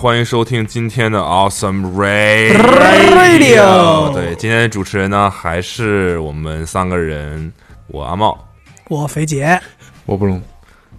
[0.00, 2.56] 欢迎收听今天的 Awesome Radio。
[2.56, 7.52] Radio 对，今天的主持人呢还是我们三个人，
[7.88, 8.48] 我阿茂。
[8.88, 9.60] 我肥姐，
[10.06, 10.40] 我不聋，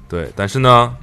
[0.07, 0.95] 对，但是呢，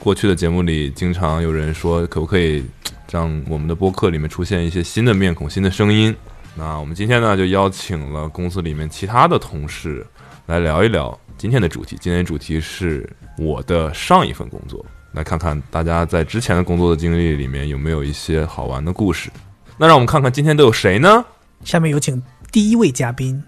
[0.00, 2.64] 过去的节目里经常有人说，可不可以
[3.12, 6.12] 让我们的播客里面出现一些新的面孔、新的声音？
[6.56, 10.04] 那我们今天呢，就邀请了公司里面其他的同事
[10.46, 11.96] 来聊一聊今天的主题。
[12.00, 14.84] 今天的主题是我的上一份工作，
[15.16, 19.30] 来看看大家在之前的工作的经历里面有没有一些好玩的故事。
[19.78, 21.24] 那让我们看看今天都有谁呢？
[21.64, 23.42] 下面有请第一位嘉宾，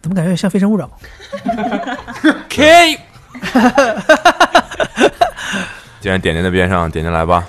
[0.00, 0.88] 怎么感觉有点像《非诚勿扰》？
[2.48, 2.96] K，
[6.00, 7.44] 既然点点在边上，点点来吧。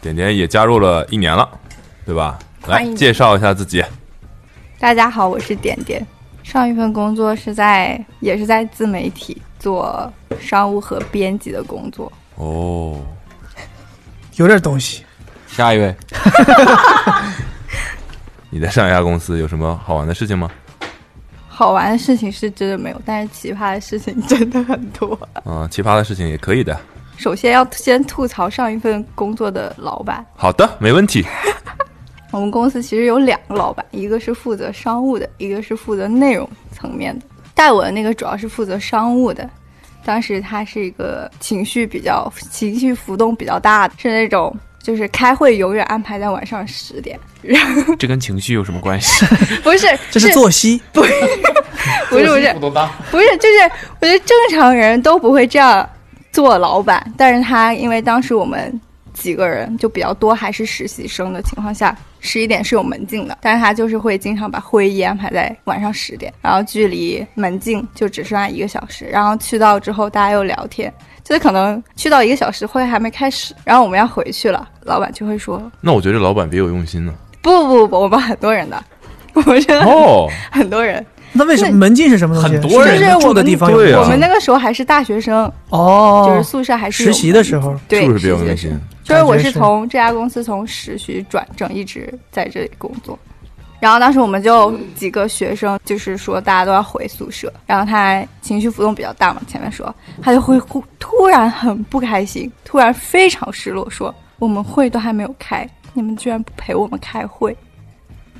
[0.00, 1.48] 点点也加入了一年了，
[2.06, 2.38] 对吧？
[2.68, 3.84] 来介绍一下自己。
[4.78, 6.06] 大家好，我是点点。
[6.44, 12.12] 上一份工作是在也是在自媒体做商务和编辑的工作。
[12.36, 13.00] 哦，
[14.36, 15.04] 有点东西。
[15.46, 15.94] 下一位，
[18.50, 20.50] 你在上一家公司有什么好玩的事情吗？
[21.46, 25.16] 好玩的事情是真的没有，但是奇葩的事情真的很多。
[25.44, 26.76] 啊、奇葩的事情也可以的。
[27.16, 30.26] 首先要先吐槽上一份工作的老板。
[30.34, 31.24] 好的，没问题。
[32.32, 37.24] 我们公司其实有两个老板，一个是负责商务的，一个是负责内容层面的。
[37.54, 39.48] 带我的那个主要是负责商务的，
[40.04, 47.18] 当时他是一个情绪比较情绪浮动比较大的，是那种就是开会永远安排在晚上十点，
[47.98, 49.24] 这跟情绪有什么关系？
[49.64, 51.12] 不是， 这是作息，不是
[52.10, 52.54] 不是不是？
[53.10, 55.88] 不是，就是我觉得正常人都不会这样
[56.32, 58.80] 做老板，但是他因为当时我们
[59.14, 70.92] 几个人就比较多，还是实习生的情况下，十一点是有门禁的，但是他就是会经常把会议安排在晚上十点，然后距离门禁就只剩下一个小时，然后去到之后大家又聊天。
[71.22, 77.14] 就是可能去到一个小时，会还没开始，然后我们要回去了，老板就会说那我觉得老板别有用心呢。
[77.40, 78.84] 不不不，我们 很多人的，
[79.32, 81.02] 我们真的哦，很多人，
[81.32, 82.50] 那为什么门禁是什么东西？
[82.50, 88.78] 很多人是你住的地方有对啊我们那个时候还是大学生，哦，就是宿舍还是实习的时候，对，是不是别有用心？
[89.04, 93.16] 就是我是从这家公司从实习转正，一直在这里工作。
[93.80, 107.54] 然后当时我们就几个学生，就是说大家都要回宿舍，然后他情绪浮动比较大嘛，前面说他就会忽突然很不开心，突然非常失落，说我们会都还没有开，你们居然不陪我们开会，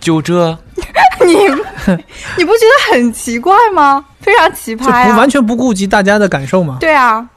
[0.00, 0.50] 就这，
[1.26, 4.02] 你你不觉得很奇怪吗？
[4.20, 5.12] 非常奇 葩呀！
[5.12, 6.78] 不完全不顾及大家的感受吗。
[6.80, 7.28] 对啊，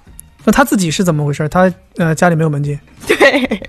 [0.47, 1.46] 那他自己是怎么回事？
[1.50, 3.62] 他呃家里没有门禁，对，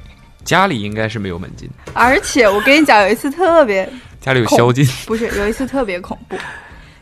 [0.45, 3.91] 家里应该是没有门禁，而且我跟你讲，有一次特别
[4.21, 4.87] 家里有宵禁。
[5.05, 6.37] 不是，有一次特别恐怖。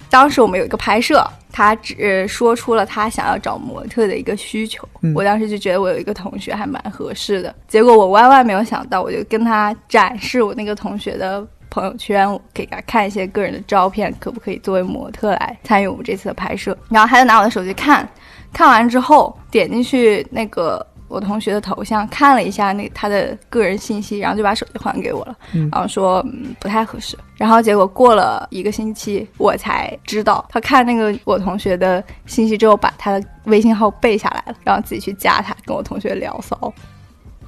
[0.08, 1.22] 当时我们有一个拍摄，
[1.52, 4.88] 他只说出了他想要找模特的一个需求。
[5.02, 16.74] 嗯我当时就觉得我有一个同学还蛮合适的，结果我万万没有想到，我就跟他展示我那个同学的朋友圈，我给他看一些个人的照片，可不可以作为模特来参与我们这次的拍摄？
[16.88, 18.08] 然后他就拿我的手机看，
[18.56, 20.84] 看完之后点进去那个。
[21.08, 25.36] 我同学的头像看了一下那他的个人信息，然后就把手机还给我了。
[25.52, 27.16] 嗯然后说嗯不太合适。
[27.36, 36.74] 然后结果过了一个星期，我才知道他看那个我同学的信息之后，把他的微信号背下来了，然后自己去加他，跟我同学聊骚。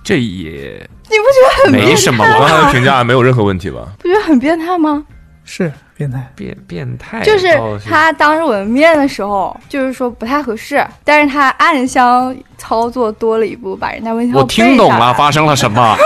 [0.05, 2.73] 这也你不觉得很没什么我刚才的？
[2.73, 3.89] 评价没有任何问题吧？
[3.99, 5.05] 不觉得很变态吗？
[5.51, 6.31] 是变态。
[6.37, 7.49] 变变态，就是
[7.89, 15.97] 他当着我的面的时候，就是说不太合适，但是他暗箱操作多了一步，把人家微信号我听懂了，发生了什么？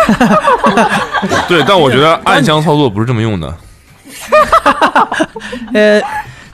[1.48, 3.52] 对，但我觉得暗箱操作不是这么用的。
[5.75, 6.00] 呃，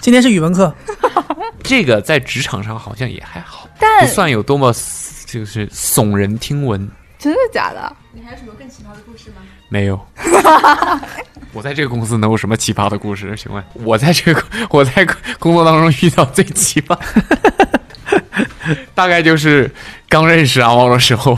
[0.01, 0.75] 今天是语文课，
[1.63, 4.73] 这个在职场上好像也还好，但不算有多么
[5.27, 6.89] 就是耸人听闻。
[7.19, 7.97] 真的假的？
[8.15, 9.37] 你还有什么更奇葩的故事吗
[9.69, 10.01] 没有，
[11.53, 13.35] 我在这个公司能有什么奇葩的故事？
[13.37, 15.07] 请问，我在这个 我在
[15.39, 16.97] 工作当中遇到最奇葩，
[18.95, 19.71] 大概就是
[20.09, 21.37] 刚认识阿猫的时候，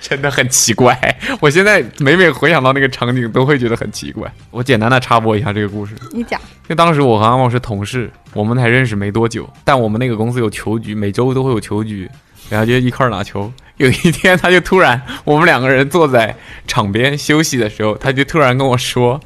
[0.00, 0.96] 真的很奇怪。
[1.40, 4.30] 我现在每每回想到那个场景，都会觉得很奇怪。
[4.50, 5.94] 我简单的插播一下这个故事。
[6.12, 12.08] 你讲，因为当时我和阿旺是同事，我们才认识没多久，但我们那个公司有球局，每周都会有球局，
[12.48, 13.52] 然后就一块儿打球。
[13.76, 16.34] 有一天，他就突然，我们两个人坐在
[16.66, 19.20] 场边休息的时候，他就突然跟我说，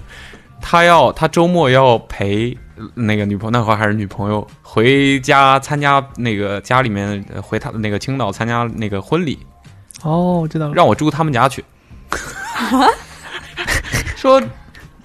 [0.60, 2.56] 他要他周末要陪
[2.94, 9.38] 那个女朋友，那会儿还是女朋友，回家参加那个家里面呃回他的那个青岛参加那个婚礼，
[10.02, 10.74] 哦，我知道了。
[10.74, 11.64] 让我住他们家去。
[14.16, 14.42] 说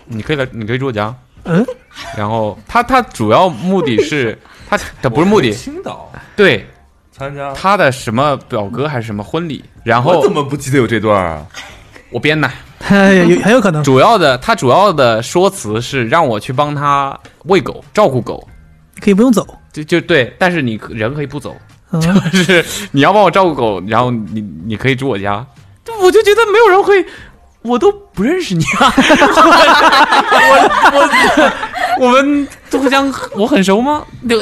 [0.06, 1.14] 你可以来，你可以住我家。
[1.44, 1.64] 嗯，
[2.18, 4.38] 然后他他主要目的是
[4.68, 6.66] 他他不是目的，青岛对，
[7.18, 11.46] 参加他的什么表哥还是什么婚礼，然后我怎么不记得有这段啊？
[12.10, 12.50] 我编的。
[13.28, 13.82] 有 很有可能。
[13.84, 18.46] 主要的，他主要的说辞是让我去帮他喂狗、照顾狗，
[19.00, 19.48] 可以不用走。
[19.72, 21.56] 就就对，但是你人可以不走，
[21.92, 22.02] 嗯，
[22.32, 25.46] 就是你要帮我照顾狗，然后你你可以住我家，
[26.02, 27.06] 我就觉得没有人会，
[27.62, 28.92] 我都不认识你啊，
[30.32, 30.52] 我
[30.94, 31.00] 我
[32.00, 34.04] 我们互相我很熟吗？
[34.28, 34.38] 对，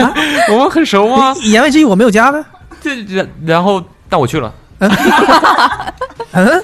[0.50, 1.34] 我们很熟吗？
[1.44, 2.42] 言外之意我没有加呗。
[2.80, 4.52] 这然然后但我去了，
[6.32, 6.62] 嗯，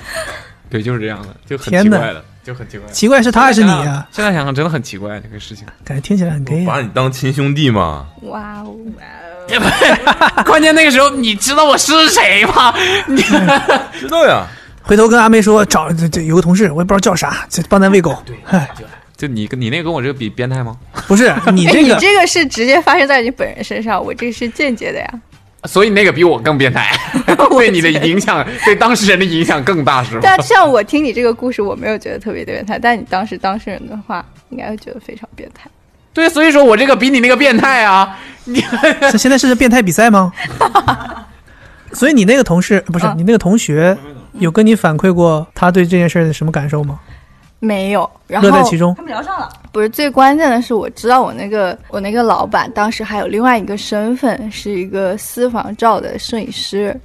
[0.71, 2.89] 对，就是这样的，就很奇怪的，就很奇怪。
[2.91, 4.07] 奇怪是他还是你啊？
[4.13, 5.67] 现在想想真的很奇怪这个事情。
[5.85, 6.67] 感觉听起来很 gay 啊。
[6.67, 8.07] 把你当亲兄弟吗？
[8.23, 9.03] 哇哦哇
[10.39, 10.43] 哦！
[10.45, 12.73] 关键那个时候，你知道我是谁吗？
[13.07, 13.21] 你
[13.99, 14.47] 知道呀，
[14.83, 18.23] 回头跟阿妹说，找这这有个同事，我也不知道叫啥，就帮咱喂狗。
[18.25, 18.71] 对，哎，
[19.23, 20.77] 就你跟你那个跟我这个比变态吗？
[21.07, 25.09] 不是 你哎，这个，你这个是直接发生在你本人身上，我这个是间接的呀。
[25.63, 26.91] 所以那个比我更变态，
[27.51, 30.21] 对你的影响，对当事人的影响更大，是吗？
[30.25, 35.71] 但像我听你这个故事，我没有觉得特别的变态，但你当时当事人的话，应该会觉得非常变态。
[36.13, 38.19] 对，所以说我这个比你那个变态啊！
[38.47, 38.61] 你
[39.17, 40.33] 现在是变态比赛吗？
[41.93, 43.97] 所以你那个同事不是啊你那个同学，
[44.33, 46.99] 有跟你反馈过他对这件事儿的什么感受吗？
[47.65, 48.93] 没有，然后乐在其中。
[48.97, 49.49] 他们聊上了。
[49.71, 56.99] 不是最关键的是，我知道我那个我那个老板当时还有另外一个身份，是一个私房照的摄影师。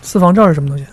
[0.00, 0.86] 私房照是什么东西？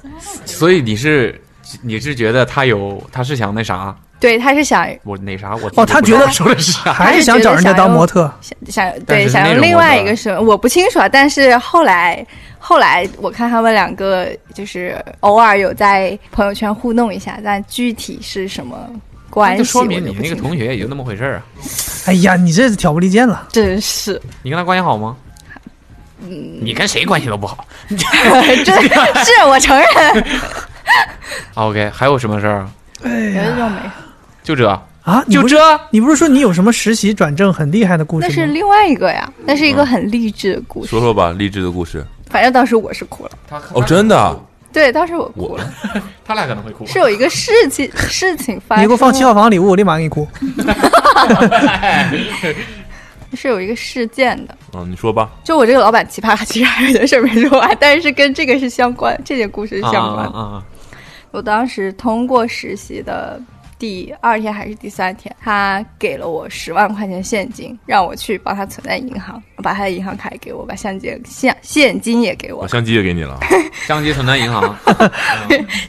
[0.46, 1.42] 所以你是
[1.82, 3.96] 你是觉得他有他是想那啥？
[4.20, 5.56] 对，他是想我那啥？
[5.56, 6.92] 我哦他觉得说的是啥？
[6.92, 8.30] 还是想找人家当模特？
[8.42, 8.58] 想
[8.92, 11.08] 想对想用另外一个身份，我不清楚啊。
[11.08, 12.26] 但是后来
[12.60, 18.78] 后来我看他们两个就是偶尔有在朋友圈互动一下，但具体是什么
[19.30, 21.44] 关系，就说明你那个同学也就那么回事儿啊！
[22.08, 23.48] 哎呀，你这是挑拨离间了。
[23.52, 25.16] 真是，你跟他关系好吗？
[26.22, 27.66] 嗯，你跟谁关系都不好。
[27.88, 30.26] 这是我承认，
[31.56, 32.72] OK，还有什么事儿啊？
[33.04, 33.80] 哎有呀这种没。
[34.50, 34.68] 就这，
[35.04, 35.58] 啊，就这。
[35.92, 38.34] 你不是说你有什么实习转正很厉害的故事吗？
[38.34, 40.90] 那是另外一个呀，那是一个很励志的故事。
[40.90, 42.04] 说说吧，励志的故事。
[42.32, 44.36] 反正当时我是哭了，他哦，真的啊，
[44.74, 45.72] 对，当时我哭了，
[46.26, 46.84] 他俩可能会哭。
[46.88, 50.28] 是有一个事情 事情发生，你给我放七号房礼物，我立马给你哭。
[53.36, 54.58] 是有一个事件的。
[54.74, 55.30] 嗯，你说吧。
[55.44, 60.32] 就我这个老板奇葩，其实还有一件事儿没说完，但是跟这个是相关，这件故事是相关的。
[60.32, 60.64] 啊啊啊！
[61.30, 63.40] 我当时通过实习的
[63.80, 73.40] 第二天还是第三天，他给了我十万块钱现金，让我去帮他存在银行，把他的银行卡也给我，把相机现现金也给我把，相机也给你了，
[73.88, 74.78] 相机存在银行，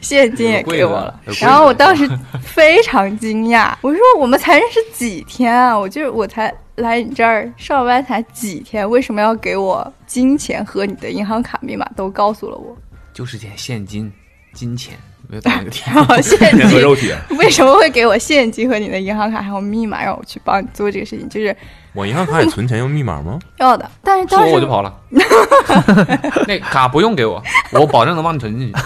[0.01, 1.19] 现金也给我了。
[1.41, 2.09] 然后我当时
[2.41, 12.73] 非常惊讶，我说我们才认识几天啊，我就是我才来你这儿上班才几天，为什么要给我金钱和你的银行卡密码都告诉了我？
[13.13, 14.09] 就是点现金、
[14.53, 14.97] 金钱，
[15.31, 15.95] 没有打那个天。
[15.95, 17.09] 然后现天和金肉体。
[17.39, 21.29] 为什么会给我现金和你的银行卡还有密码让我去帮你做这个事情？
[21.29, 21.55] 就是
[21.93, 23.39] 我银行卡里存钱用密码吗？
[23.57, 24.93] 要的，但是说当时我就跑了，
[26.47, 28.79] 那卡不用给我，我保证能帮你存进去。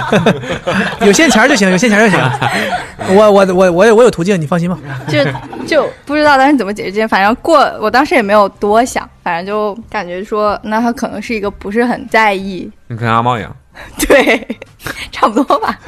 [1.06, 3.16] 有现钱儿就行，有现钱儿就行。
[3.16, 4.78] 我我我我有我有途径，你放心吧。
[5.08, 5.24] 就
[5.66, 13.56] 就不知道当时怎么解决这件，反正过我当时也没有多想，反正就感觉说，那他可能是一个不是很在意，你跟阿茂一样，
[14.06, 14.46] 对，
[15.10, 15.78] 差不多吧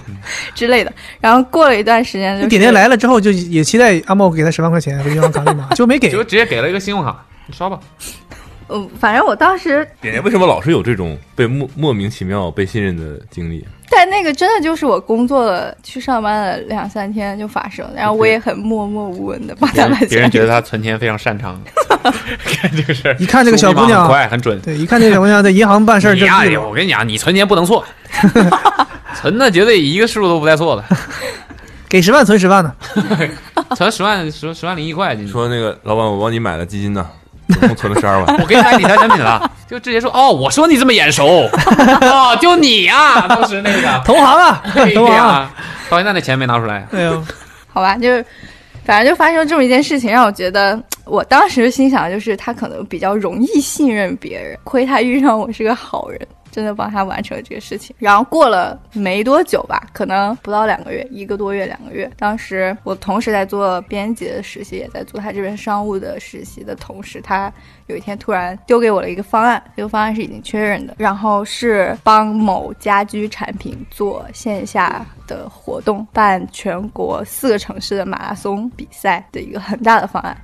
[0.54, 0.90] 之类的。
[1.20, 6.10] 然后过了一段时间，就点点来了之后，就也期待阿茂给他十万块钱和银行卡密码，就没给。
[6.10, 7.14] 就直接给了一个信用卡，
[7.46, 7.78] 你刷吧。
[8.68, 13.64] 嗯，反正我当时点点为什么老是有这种被莫莫名其妙被信任的经历？
[13.88, 20.48] 但那个真的就是我工作了去上班了两三天就发生，然后我也很默默无闻的帮别他把人别人觉得。
[20.48, 21.60] 他存钱非常擅长，
[22.44, 24.60] 看这个事儿，一看这个小姑娘很快很准。
[24.60, 27.84] 对，一看这个小姑娘在银行办事儿你呀，我跟你讲，你存钱不能错，
[29.14, 30.84] 存的绝对一个数都不带错的，
[31.88, 32.74] 给十万存十万呢。
[33.76, 35.32] 存十万十十万零一块进去。
[35.32, 37.06] 说那个老板，我帮你买了基金呢，
[37.48, 38.36] 总共存了十二万。
[38.40, 41.48] 我给你买理财产品了， 就直接说哦，我说你这么眼熟，
[42.02, 45.50] 哦，就你呀、当时那个，同行啊，对同行啊。
[45.88, 47.24] 到现在那钱没拿出来，哎呦，
[47.72, 48.24] 好吧，就是
[48.84, 56.20] 反正就发生这么一件事情，让我觉得我当时心想就是他可能比较容易信任别人，亏他遇上我是个好人。
[56.56, 62.10] 真的帮他完成了这个事情，然后过了没多久吧，可能不到两个月，一个多月、两个月。
[62.16, 67.52] 当时我同时在做编辑的实习，也在做他这边商务的实习的同时，他
[67.88, 80.34] 有一天突然丢给我了一个方案，这个方案是已经确认的，然后是帮某家居产品做线下的活动，办全国四个城市的马拉松比赛的一个很大的方案。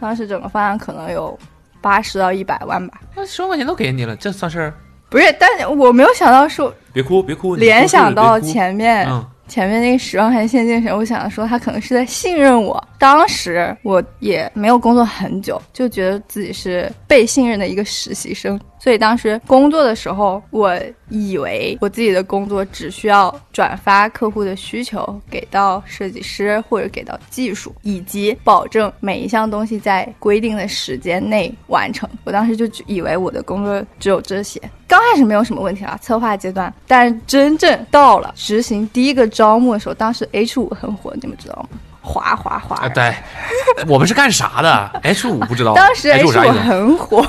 [0.00, 1.38] 当时整个方案可能有
[1.80, 3.02] 八十到一百万吧。
[3.14, 4.74] 那十万块钱都给你了，这算事儿？
[5.10, 12.82] 不是，但我没有想到说别哭别哭，联想到前面、嗯，前面那个十万块钱现金时，我想说他可能是在信任我。
[12.96, 20.74] 当时我也没有工作很久，就觉得自己是被信任的一个实习生，所以当时工作的时候，我
[21.10, 32.08] 以为我自己的工作只需要转发客户的需求给到设计师或者给到技术，以及保证每一项东西在规定的时间内完成。
[32.24, 34.58] 我当时就以为我的工作只有这些，
[34.88, 36.72] 刚开始没有什么问题啊，策划阶段。
[36.86, 41.78] 但真正到了执行第一个招募的时候，当时 H 五很火，你们知道吗？
[42.02, 42.76] 哗哗哗！
[42.76, 43.14] 啊，对，
[43.86, 46.50] 我们是干啥的？H 五不知道，当时 H 五？
[46.52, 47.22] 很火，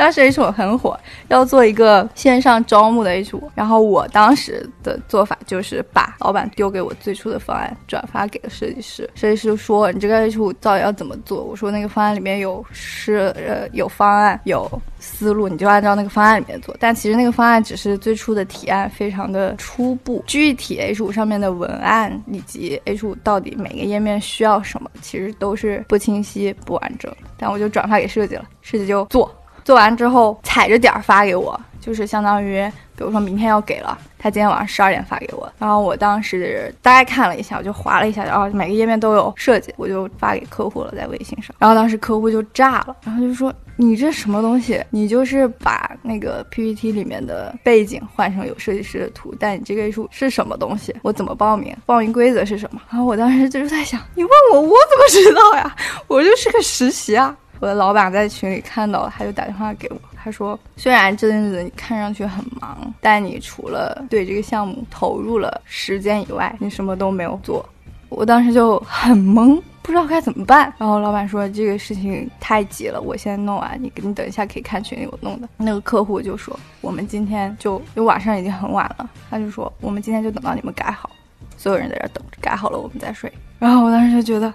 [0.00, 3.52] 当时 H 五很火，要做一个线上招募的 H 五。
[3.54, 11.44] 然后我当时的做法就是把老板丢给我最初的方案转发给了设计师，设计师说你这个 H 五到底要怎么做？
[11.44, 14.66] 我说那个方案里面有是呃有方案有
[14.98, 16.74] 思路，你就按照那个方案里面做。
[16.80, 27.14] 但其实那个方案只是最初的提案，非常的初步，具体 H 五上面的文案以及 H 五到底每个页面需要什么，其实都是不清晰、不完整。
[27.36, 29.30] 但我就转发给设计了，设计就做，
[29.64, 32.62] 做完之后踩着点儿发给我，就是相当于，
[32.96, 41.54] 比如说明天要给了，他今天晚上十二点发给我，然后我当时大概看了一下，我就划了一下，然后每个页面都有设计，我就发给客户了，在微信上。
[41.58, 44.84] 然后当时客户就炸了，然后就说你这什么东西？
[44.90, 50.94] 你就是把那个 PPT 里面的背景换成有设计师的图，但你这个是是什么东西？
[51.02, 51.74] 我怎么报名？
[51.86, 52.80] 报名规则是什么？
[52.90, 55.74] 然后我当时就是在想，你问我，我怎么知道呀？
[56.08, 57.34] 我就是个实习啊。
[57.60, 67.64] 我的老板在群里看到了，他就打电话给我，他说：“虽然这阵子你看上去很忙，但你除了对这个项目投入了时间以外，你什么都没有做。”
[68.08, 70.72] 我当时就很懵，不知道该怎么办。
[70.78, 81.08] 然后老板说：“这个事情太急了，我先弄完，你你等一下可以看群里我弄的。”那个客户就说：“我们今天就因为晚上已经很晚了，他就说我们今天就等到你们改好，
[81.56, 84.52] 所有人在这等着，改好了我们再睡。”然后我当时就觉得，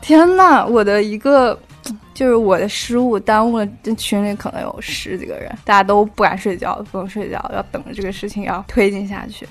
[0.00, 1.58] 天呐，我的一个。
[2.12, 9.48] 就是我的失误耽误了，这群里可能有十几个人，大家都不敢睡觉，不能睡觉，要等着这个事情要推进下去。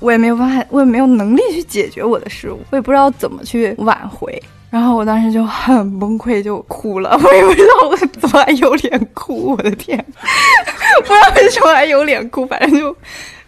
[0.00, 4.42] 我也没有办法，我也没有能力去解决我的失误，我也不知道怎么去挽回。
[4.68, 7.16] 然后我当时就很崩溃，就哭了。
[7.22, 9.96] 我也不知道我怎么还有脸哭，我的天，
[10.96, 12.96] 不知道为什么还有脸哭，反正就，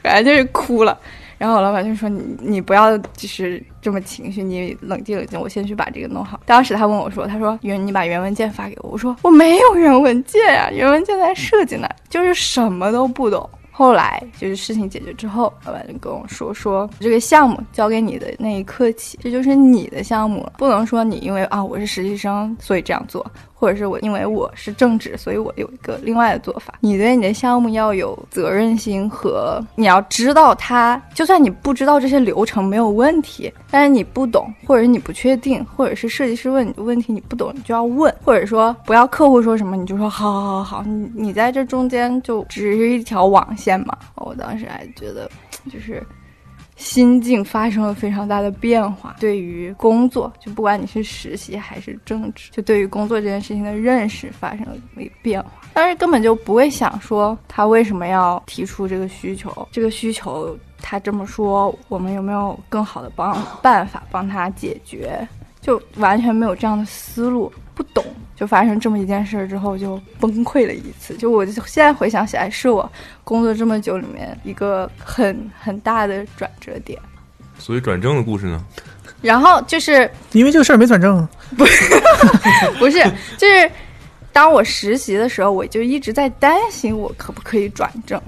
[0.00, 0.96] 反正就是哭了。
[1.38, 23.26] 然后我老板就说：“你你不要就是这么情绪，你冷静冷静，我先去把这个弄好。”当时他问我说：“他说原你把原文件发给我。”我说：“我没有原文件呀、原文件在设计那儿，就是什么都不懂。”后来就是事情解决之后，老板就跟我说：“说这个项目交给你的那一刻起，这就是你的项目了，不能说你因为啊我是实习生所以这样做，
[23.64, 26.74] 或者是我因为我是正职，所以我有一个另外的做法。
[26.80, 43.96] 你对你的项目要有责任心和你要知道它，就算你不知道这些流程没有问题，但是你不懂，或者是你不确定，或者是设计师问你的问题你不懂，你就要问，或者说不要客户说什么你就说好好好好，你你在这中间就只是一条网线嘛。
[44.16, 45.26] 我当时还觉得
[45.72, 46.06] 就是。
[46.84, 55.50] 心境发生了非常大的变化，对于工作，就不管你是实习还是正职，就对于工作这件事情的认识发生了一个变化。
[55.72, 65.26] 但是根本就不会想说他为什么要提出这个需求，这个需求他这么说，我们有没有更好的帮办法帮他解决？
[65.62, 68.04] 就完全没有这样的思路，不懂，
[68.36, 71.14] 就发生这么一件事之后就崩溃了一次。
[71.16, 72.90] 就我现在回想起来，是我
[73.24, 76.98] 工作这么久里面一个很很大的转折点。
[77.58, 78.64] 所以转正的故事呢？
[79.22, 81.26] 然后就是因为这个事儿没转正，
[81.56, 81.64] 不
[82.90, 83.02] 是
[83.38, 83.70] 就是
[84.32, 88.20] 当我实习的时候，我就一直在担心我可不可以转正。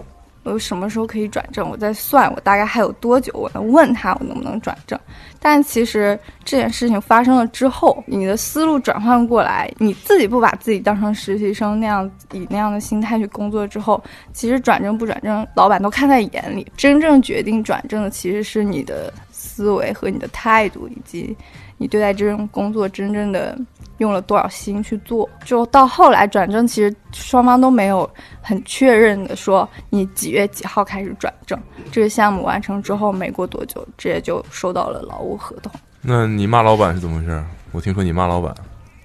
[0.52, 1.68] 我什么时候可以转正？
[1.68, 3.32] 我在算，我大概还有多久？
[3.34, 4.98] 我能问他我能不能转正？
[5.40, 16.66] 但其实这件事情发生了之后，你的思路转换过来，你自己不把自己当成实习生那样，以那样的心态去工作之后，其实转正不转正，老板都看在眼里。
[16.76, 21.36] 真正决定转正的其实是你的思维和你的态度，以及
[21.78, 23.56] 你对待这份工作真正的。
[23.98, 28.06] 用了多少心去做，就到后来转正，其实双方都没有
[28.42, 31.58] 很确认的说你几月几号开始转正。
[31.90, 35.72] 这个项目完成之后，没过多久，直接就收到了劳务合同。
[36.02, 37.42] 那你骂老板是怎么回事？
[37.72, 38.54] 我听说你骂老板，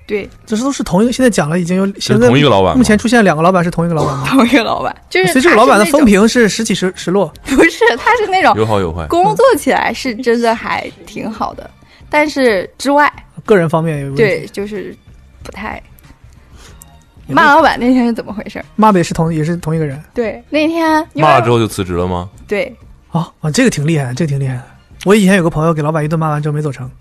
[0.05, 1.13] 对，这是都是同一个。
[1.13, 2.77] 现在讲了，已经有是现在同一个老板吗。
[2.77, 4.25] 目前出现两个老板是同一个老板吗？
[4.27, 7.31] 同一个老板，就是所以这个老板的风评是时起时时落。
[7.45, 9.07] 不是，他是那种有好有坏。
[9.07, 11.69] 工作起来是真的还挺好的，
[12.11, 13.11] 但是之外，
[13.45, 14.21] 个人方面有问题。
[14.21, 14.95] 对，就是
[15.41, 15.81] 不太
[17.27, 18.63] 骂老板那天是怎么回事？
[18.75, 22.29] 骂的也是同也是同一个人对，那天骂了之后就辞职了吗？
[22.47, 22.75] 对，
[23.09, 24.63] 啊啊，这个挺厉害，这个挺厉害的。
[25.05, 26.91] 我以前有个朋友给老板一顿骂完之后没走成，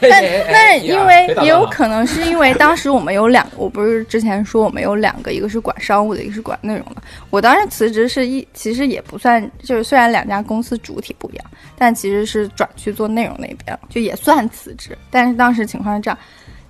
[0.00, 7.02] 但但是因为也有可能是因为当时我们有两，我不是之前说我们有两个，一个是管商务的，一个是管内容的。
[7.30, 11.44] 我当时辞职是一，其实也不算，就是虽然两家公司主体不一样，
[11.76, 14.96] 但其实是转去做内容那边，就也算辞职。
[15.10, 16.18] 但是当时情况是这样，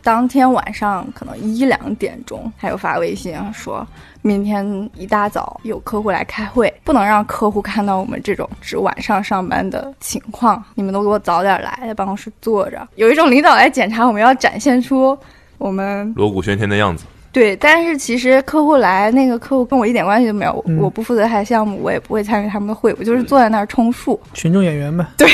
[0.02, 3.86] 当天晚上可能一两点钟，他又发微信啊说。
[4.22, 10.62] 明天一大早有客户来开会，不能让客户看到我们这种只晚上上班的情况。
[10.74, 12.86] 你们都给我早点来，在办公室坐着。
[12.96, 15.16] 有一种领导来检查，我们要展现出
[15.56, 17.04] 我们锣鼓喧天的样子。
[17.30, 24.18] 对，但是其实客户来，那个客户跟我一点关系都没有，嗯我不负责他的项目，我也不会参与他们的会，我就是坐在那儿充数。
[24.32, 25.06] 群众演员呗。
[25.16, 25.28] 对，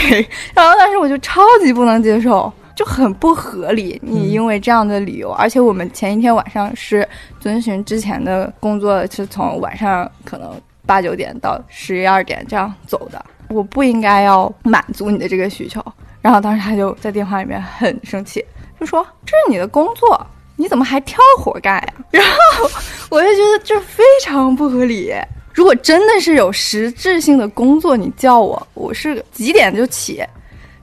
[0.55, 4.01] 然后当时我就超级不能接受，就很不合理。
[4.03, 7.07] 你因为这样的理由，而且我们前一天晚上是
[7.41, 10.51] 遵循之前的工作，是从晚上可能
[10.87, 15.85] 八九点到十一二点这样走的，我不应该要满足你的这个需求。
[16.21, 18.45] 然后当时他就在电话里面很生气，
[18.81, 20.27] 就说这是你的工作。
[20.57, 21.95] 你怎么还挑活干呀？
[22.13, 22.71] 然后
[23.11, 25.13] 我就觉得这非常不合理。
[25.53, 30.25] 如果真的是有实质性的工作，你叫我，我是几点就起，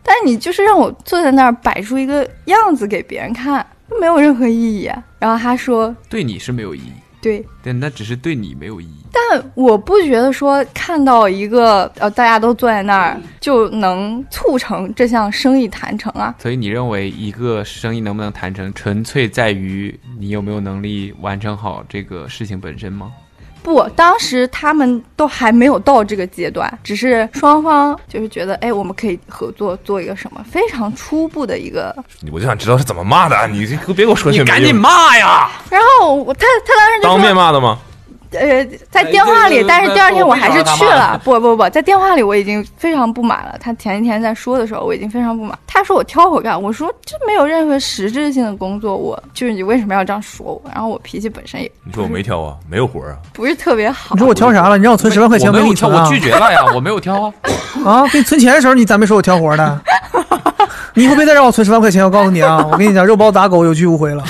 [0.04, 3.66] 但是你就是让我坐在那儿摆出一个样子给别人看，
[4.00, 4.92] 没有任何意义。
[5.20, 8.98] 然后他说，对你是没有意义，对，但那只是对你没有意义。
[9.14, 16.34] 但我不觉得说看到一个呃大家都坐在那儿就能促成这项生意谈成啊。
[16.40, 23.12] 所以你认为一个生意能不能谈成，纯粹在于你有没有能力完成好这个事情本身吗？
[23.64, 31.96] 不，当时他们都还没有到这个阶段，只是双方就是觉得，哎，我们可以合作做一个什么非常初步的一个。
[32.32, 35.50] 我就想知道是怎么骂的，你别给我说些没用你赶紧骂呀！
[35.70, 37.78] 然后我他他当时就当面，骂的吗？
[38.32, 41.20] 呃，在电话里，但是第二天我还是去了。
[41.24, 43.56] 不不不，在电话里我已经非常不满了。
[43.60, 45.58] 他前一天在说的时候，我已经非常不满。
[45.68, 50.62] 他说我挑活干，我说这没有任何实质性的工作，我就是你为什么要这样说我？
[50.74, 53.18] 然后我脾气本身也你说我没挑啊，没有活啊。
[53.34, 54.20] 不是特别好你。
[54.20, 54.78] 说我挑啥了？
[54.78, 57.34] 你让我存十万块钱，我没有挑，给你存啊我拒绝了呀，我没有挑啊。
[57.86, 58.08] 啊！
[58.08, 59.82] 给你存钱的时候，你咋没说我挑活呢？
[60.94, 62.04] 你以后别再让我存十万块钱？
[62.04, 64.24] 我告诉你啊，我跟你讲，肉包打狗有去无回了。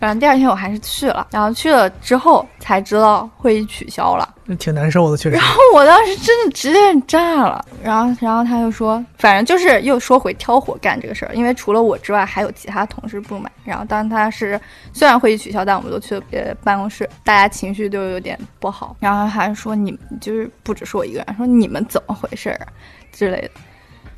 [0.00, 4.26] 反正第二天我还是去了，然后去了之后才知道会议取消了。
[4.58, 5.44] 挺难受的，确实然。
[5.44, 13.52] 后我当时真的直接炸了，然后然后他就说，反正就是又说回挑活干这个事儿，因为除了我之外，还有其他同事不满。
[13.62, 14.58] 然后当他是
[14.94, 18.96] 虽然会议取消，但我们都去了别的办公室，大家情绪都有点不好。
[19.00, 22.66] 然后还说你就是不只是我一个人，说你们怎么回事儿啊
[23.12, 23.50] 之类的，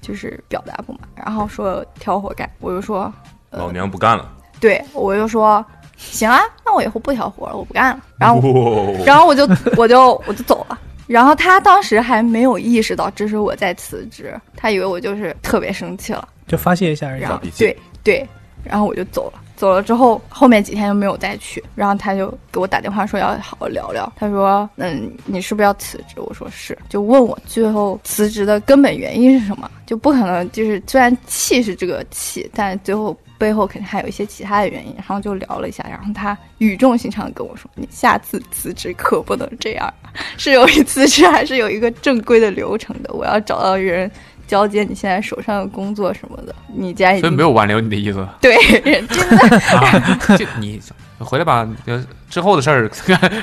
[0.00, 1.00] 就是表达不满。
[1.16, 3.12] 然后说挑活干，我就说
[3.50, 4.30] 老娘不干了。
[4.62, 5.64] 对，我就说
[5.96, 8.00] 行啊，那我以后不挑活了，我不干了。
[8.16, 10.78] 然后哇然后我就我就我就走了。
[11.08, 16.28] 然后他当时还没有意识到这是我在辞职，他以为我就是特别生气了。
[16.46, 17.32] 就发泄一下而已然。
[17.32, 18.28] 后对对，
[18.62, 19.40] 然后我就走了。
[19.56, 21.62] 走了之后，后面几天就没有再去。
[21.76, 24.10] 然后他就给我打电话说要好好聊聊。
[24.16, 26.76] 他说：“嗯，你是不是要辞职？”我说是。
[26.88, 29.70] 就问我最后辞职的根本原因是什么？
[29.86, 34.94] 就不可能就是虽然气是这个气，但最后背后肯定还有一些其他的原因。
[34.94, 39.92] 然后就聊了一下，然后他语重心长的跟我说：“你下次辞职可不能这样，
[40.38, 43.12] 是有一辞职还是有一个正规的流程的。
[43.12, 44.08] 我要找到人。”
[44.44, 48.26] 交接你现在手上的工作什么的，你既然已经所以没有挽留你的意思。
[48.38, 50.78] 对，真的啊， 就你
[51.18, 52.90] 回来吧，就之后的事儿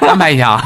[0.02, 0.64] 安排一下啊。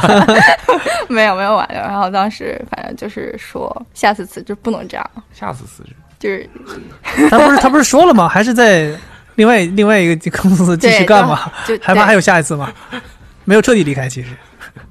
[1.07, 1.77] 没有没有挽留。
[1.77, 6.49] 然后当时反正就是说，下次辞职不能这样，下次辞职，就是
[7.29, 8.27] 他不是他不是说了吗？
[8.27, 8.91] 还是在
[9.35, 11.51] 另外另外一个公司继续干嘛？
[11.67, 12.71] 就还怕还有有下一次吗？
[13.45, 14.29] 没有彻底离开，其实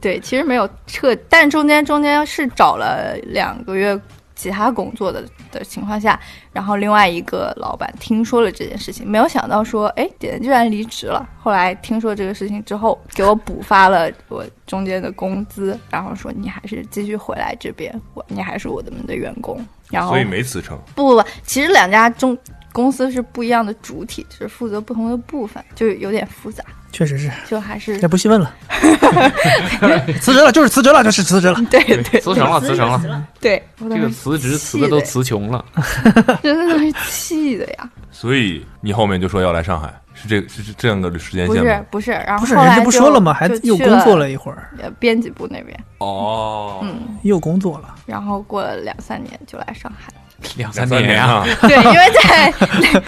[0.01, 3.99] 对，其实没有彻，但中间中间是找了两个月
[4.35, 6.19] 其他工作的的情况下，
[6.53, 11.27] 然后另外一个老板听说了这件事情，没有想到说，哎，姐居然离职了。
[11.41, 19.65] 后来听说这个事情之后，给我补发了我中间的工资，然后说你还是继续回来这边，我你还是我们的员工。
[19.91, 20.79] 然后所以没辞成。
[20.95, 22.37] 不不不，其实两家中
[22.73, 27.31] 公司是不一样的主体，只是负责不同的部分，就有点复杂，确实是。
[27.47, 28.55] 就还是也不细问了，
[30.21, 31.63] 辞职了就是辞职了，就是辞职了。
[31.71, 33.27] 对对辞成了，辞成了。
[33.41, 35.65] 对，这个辞职辞的的都词穷了。
[36.43, 37.91] 真的是气的呀！
[38.11, 41.71] 所以你后面就说要来上海，是这是是这样的时间不线吗？
[41.71, 43.35] 是不是，然后不是人家不后来就说了吗？
[43.35, 47.95] 还又工作了一会儿，呃编辑部那边，哦，嗯，又工作了。
[48.07, 50.13] 然后过了两三年就来上海。
[50.57, 51.45] 两三三年呀、啊。
[51.63, 53.03] 对，因为在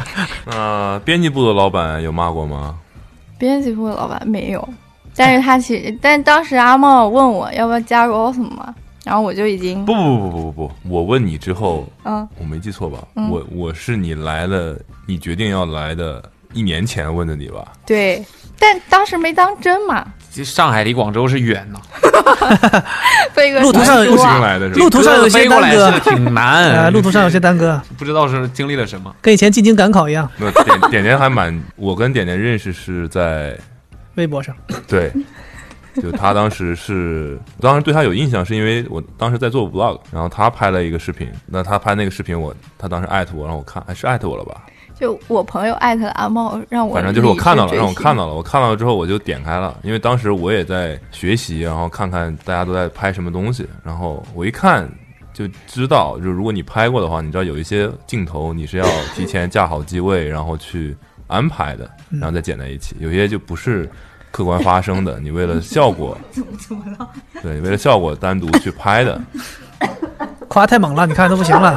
[0.46, 2.76] 呃，编辑部的老板有骂过吗？
[3.38, 4.68] 编辑部的老板没有，
[5.16, 12.98] 但是他其实，但当时阿茂问我要不要加入 Awesome 嘛，然后我就已经不不不不不不不，我问你之后，嗯我没记错吧？
[13.16, 17.66] 嗯我我是你来了，你决定要来的一年前问的你吧？
[17.84, 18.24] 对，
[18.58, 21.78] 但当时没当真嘛，这上海离广州是远呐，
[23.32, 24.80] 飞个路途上有不行山啊来的是吧？
[24.80, 29.14] 路途上有些耽搁挺呃，难，路途上有些 耽搁，不知道是经历了什么。
[29.22, 33.56] 跟以前进京赶考一样，没有点点点还蛮，我跟点点认识是在
[34.16, 34.52] 微博上。
[34.88, 35.12] 对，
[36.02, 44.62] 就他当时是，当时对他有印象，是因为我当时在做 vlog，然后他拍了一个视频，那他拍那个视频我，他当时艾特我，让我看，还是艾特我了吧？
[44.98, 54.88] 就我朋友艾特了阿茂，让我反正就是我看到了，让我看到，了，我看到了之后我就点开了，因为当时我也在学习，然后看看大家都在拍什么东西，然后我一看
[55.32, 63.90] 就知道，就如果你拍过的话，你知道有一些镜头你是要提前架好机位，然后去安排的，然后再剪在一起，有些就不是
[64.30, 67.08] 客观发生的，你为了效果 怎么怎么了，
[67.42, 69.20] 对，为了效果单独去拍的，
[70.46, 71.74] 夸太猛了，你看都不行了，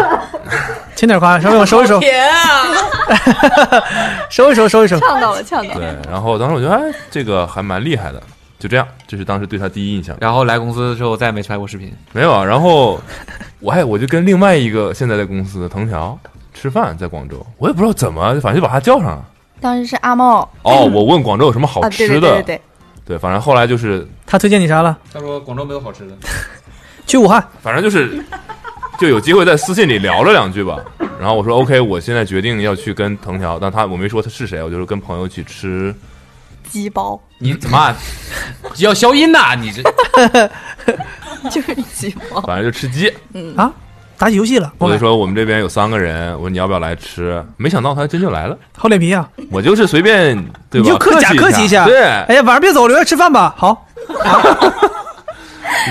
[0.96, 2.64] 轻点夸，稍微我收一收，天啊，
[4.30, 5.00] 收一收，收一收。
[5.00, 5.80] 呛到了，呛到了。
[5.80, 8.22] 对，然后当时我觉得哎，这个还蛮厉害的，
[8.60, 10.16] 就这样，这是当时对他第一印象。
[10.20, 13.00] 然后来公司之后再也没拍过视频，没有啊，然后
[13.60, 16.18] 我还我就跟另外一个现在在公司的藤条
[16.54, 19.26] 吃饭，在广州，我也不知道怎么，反正就把他叫上了。
[19.60, 22.62] 当时是阿茂哦，我问广州有什么好啊，对吃的，对对对对，
[23.06, 24.98] 对反正后来就是，他推荐你啥了？
[25.14, 26.14] 他说广州没有好吃的，
[27.08, 27.44] 去武汉。
[27.64, 28.24] 反正就是
[29.00, 30.78] 就有机会在私信里聊了两句吧。
[31.20, 35.94] 然后我说 OK，我现在决定要去跟藤条，但他我没说他是谁，我就是跟朋友一起吃。
[36.70, 37.96] 鸡包你怎么
[38.78, 39.56] 要消音呐？
[39.56, 39.82] 你这
[41.50, 43.08] 就是鸡包，反正就吃鸡，
[43.56, 43.72] 啊，
[44.18, 47.42] 打起游戏了，我就说我们这边有三个人，我说你要不要来吃？
[47.56, 48.58] 没想到他还真就来了。
[48.78, 49.28] 厚脸皮啊！
[49.50, 50.36] 我就是随便
[50.70, 50.86] 对吧？
[50.86, 53.56] 你就客假客气一下对，哎呀，晚上别走，留下吃饭吧。
[53.58, 53.88] 好，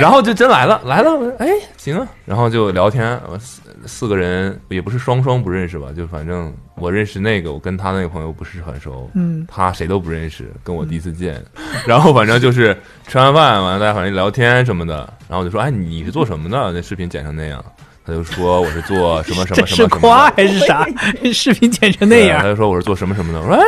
[0.00, 11.42] 然后就真来了，来了，我说哎，行啊，然后就聊天，我四四个人也不是双双不认识吧，就反正我认识那个，我跟他那个朋友不是很熟，嗯，他谁都不认识，跟我第一次见，
[11.86, 14.96] 然后反正就是吃完饭完了，大家反正聊天什么的，
[15.28, 16.72] 然后我就说，哎，你是做什么的？
[16.72, 17.64] 那视频剪成那样，
[18.04, 20.86] 他就说我是做什么什么什么什么夸， 还是啥？
[21.32, 23.64] 视频剪成那样他，就说我是做什么什么的，我说哎。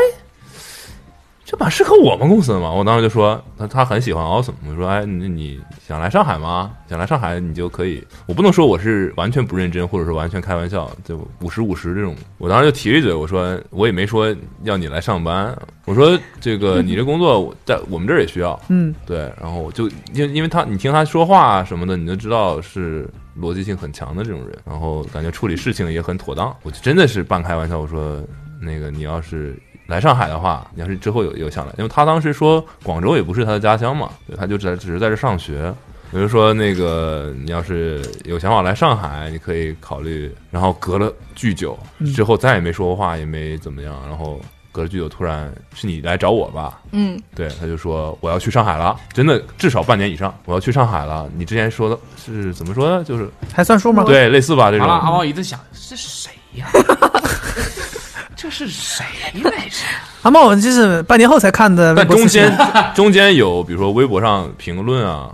[1.50, 2.70] 这蛮适合我们公司的嘛？
[2.70, 6.72] 我当时就说他他很喜欢 Awesome，我说哎你你想来上海吗？
[6.90, 12.14] 想来上海你就可以，我不能说我是完全不认真，或者是完全开玩笑，就五十五十这种。
[12.36, 23.08] 我当时就提了一嘴，我说我也没说要你来上班，我说这个你这工作我在我们这儿也需要，嗯，对，然后我就因因为他你听他说话什么的，你就知道是
[23.40, 28.22] 逻辑性很强的这种人，然后感觉处理事情也很妥当，我就真的是半开玩笑，我说
[28.60, 29.58] 那个你要是
[29.88, 35.74] 来上海的话，你要是之后有有想来，因为他当时说广州也不是他的家乡嘛，对，他就只只是在这上学。
[36.10, 40.34] 比如说那个，你要是有想法来上海，你可以考虑。
[40.50, 43.94] 然后隔了巨久嗯之后，再也没说过话，也没怎么样。
[44.08, 44.40] 然后
[44.72, 46.80] 隔了巨久，突然是你来找我吧？
[46.92, 51.28] 嗯，对，他就说我要去上海了，真的至少半年以上，我要去上海了。
[51.36, 53.04] 你之前说的是怎么说呢？
[53.04, 55.10] 就是还算数吗？，对，类似吧这完了，阿种。
[55.10, 56.68] 茂一直想这是谁呀？
[58.40, 59.04] 这是谁
[59.42, 59.84] 来着？
[60.22, 62.56] 阿茂，我就是半年后才看的微但中间
[62.94, 65.28] 中间有，比如说微博上评论啊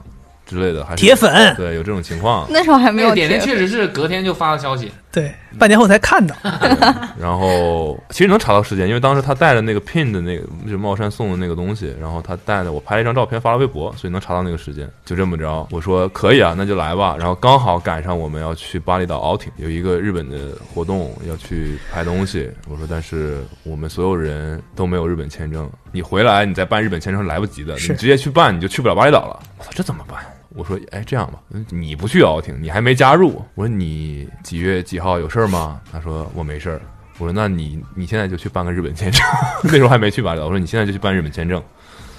[0.47, 2.47] 之类的，还是铁粉，对有这种情况。
[2.49, 6.35] 那时候还没有没有点点，确实是隔天就发了消息，对，半年后才看到。
[7.17, 14.91] 然后其实能查到时间，因为当时他带着那个 pin 的那个，就是茂山送的那个东西，然后他带的，我拍了一张照片发了微博，所以能查到那个时间。
[15.05, 17.15] 就这么着，我说可以啊，那就来吧。
[17.17, 22.51] 然后刚好赶上我们要去巴厘岛 outing，有一个日本的活动要去拍东西。
[22.69, 29.41] 我说，但是我们所有人都没有日本签证，你回来你再办日本签证是来不及的，你直接去办你就去不了巴厘岛了。
[29.59, 30.19] 我操，这怎么办？
[30.55, 31.39] 我说，哎，这样吧，
[31.71, 33.43] 你不去 outing，你还没加入。
[33.55, 35.81] 我说你几月几号有事儿吗？
[35.93, 36.81] 他说我没事儿。
[37.19, 39.23] 我说那你你现在就去办个日本签证，
[39.65, 40.47] 那时候还没去巴厘岛。
[40.47, 41.63] 我说你现在就去办日本签证，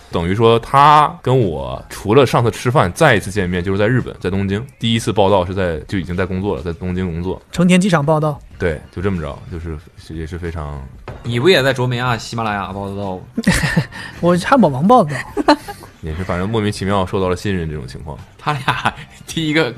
[0.10, 4.66] 等于说他跟我除了上次吃饭，再一次见面就是在日本，在东京。
[4.80, 7.42] 第一次报道是在就已经在工作了，在东京工作。
[7.52, 9.78] 成田机场报道，对，就这么着，就是
[10.14, 10.82] 也是非常
[11.24, 13.20] 你不也在卓美亚、喜马拉雅报的道？
[14.22, 15.12] 我汉堡王报道，
[16.06, 18.18] 也是反正莫名其妙受到了信任这种情况。
[18.38, 18.94] 他俩
[19.26, 19.74] 第一个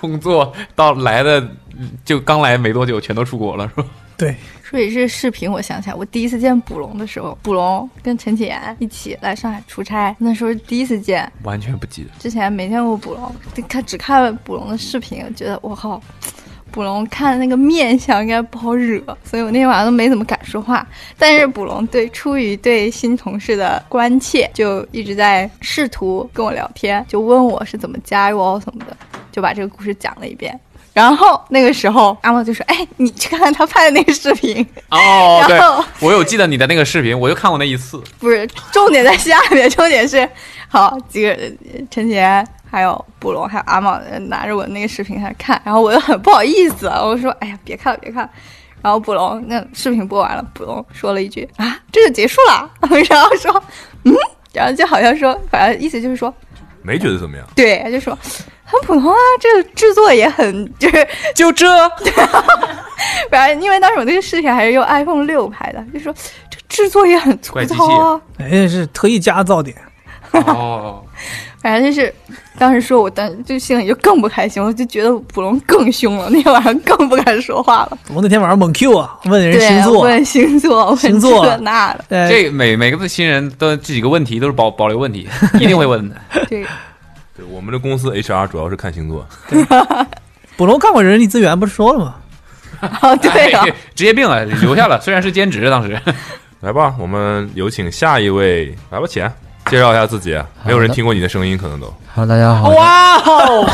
[0.00, 1.46] 工作到来的
[2.04, 3.88] 就刚来没多久，全都出国了，是吧？
[4.16, 12.10] 对，说起这视频，我想起来，我第一次见卜龙的时候，卜龙跟陈启言一起来上海出差，那时候第一次见，完全不记得。
[12.20, 13.34] 之前没见过卜龙，
[13.66, 16.00] 看只看卜龙的视频，觉得我靠，
[16.72, 20.84] 捕龙看那个面相应该不好惹，所以我那天晚上都没怎么敢说话。
[21.18, 28.96] 但是捕龙对出于对新同事的关切，就一直在试图跟我聊天，就问我是怎么加入哦什么的，
[29.30, 30.58] 就把这个故事讲了一遍。
[30.94, 34.60] 然后那个时候，阿莫就说：“哎，你去看看他拍的那个视频。
[34.90, 37.98] 哦， 对然后，我有记得你的那个视频，我就看过那一次。
[38.18, 40.28] 不是，重点在下面，重点是，
[40.68, 41.56] 好几个人，
[41.90, 48.30] 陈杰还有布隆还有阿茂呃拿着我那个视频在看，然后我就很不好意思，我说：“哎呀，别看了，别看了。”
[48.80, 52.70] 然后布隆那视频播完了，布隆说了一句：“啊，这就结束了。
[53.10, 53.62] ”然后说
[54.04, 54.14] ：“嗯。”
[54.54, 56.34] 然后就好像说，反正意思就是说，
[56.82, 57.46] 没觉得怎么样。
[57.54, 58.16] 对，就说
[58.64, 61.66] 很普通啊，这个制作也很就是 就这，
[63.30, 66.12] 反正因为当时我那个视频还是用 iPhone 六拍的，就说
[66.50, 68.20] 这制作也很粗糙啊。
[68.38, 69.76] 哎，是特意加噪点。
[70.32, 71.04] 哦，
[71.62, 72.12] 反正就是
[72.58, 77.96] 当时说我当就心里就更不开心，我就觉得捕龙更凶了，那天晚上更不敢说话了。
[78.12, 86.16] 我那天晚上猛 Q 啊，问人对，星座，问星座，问星座这那的，呃，这每每个新人都这几个问题都是保保留问题，一定会问的。
[86.50, 86.64] 对，
[87.36, 89.26] 对，我们的公司 HR 主要是看星座。
[90.56, 92.16] 捕龙干过人力资源不是说了吗？
[93.00, 95.00] 哦对啊哎，职业病啊，留下了。
[95.00, 95.96] 虽然是兼职，当时
[96.60, 99.32] 来吧，我们有请下一位，来吧，钱，
[99.66, 100.40] 介绍一下自己。
[100.64, 101.92] 没有人听过你的声音，可能都。
[102.14, 103.66] Hello，大家好，哇哦，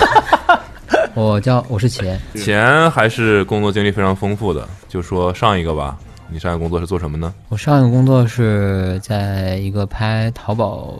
[1.14, 5.96] 我叫我是钱，钱还是工作经历非常丰富的，就说上一个吧。
[6.30, 7.32] 你上一个工作是做什么呢？
[7.48, 10.94] 我上一个工作是在一个拍淘宝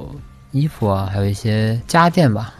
[0.53, 2.55] 衣服啊，还有一些家电吧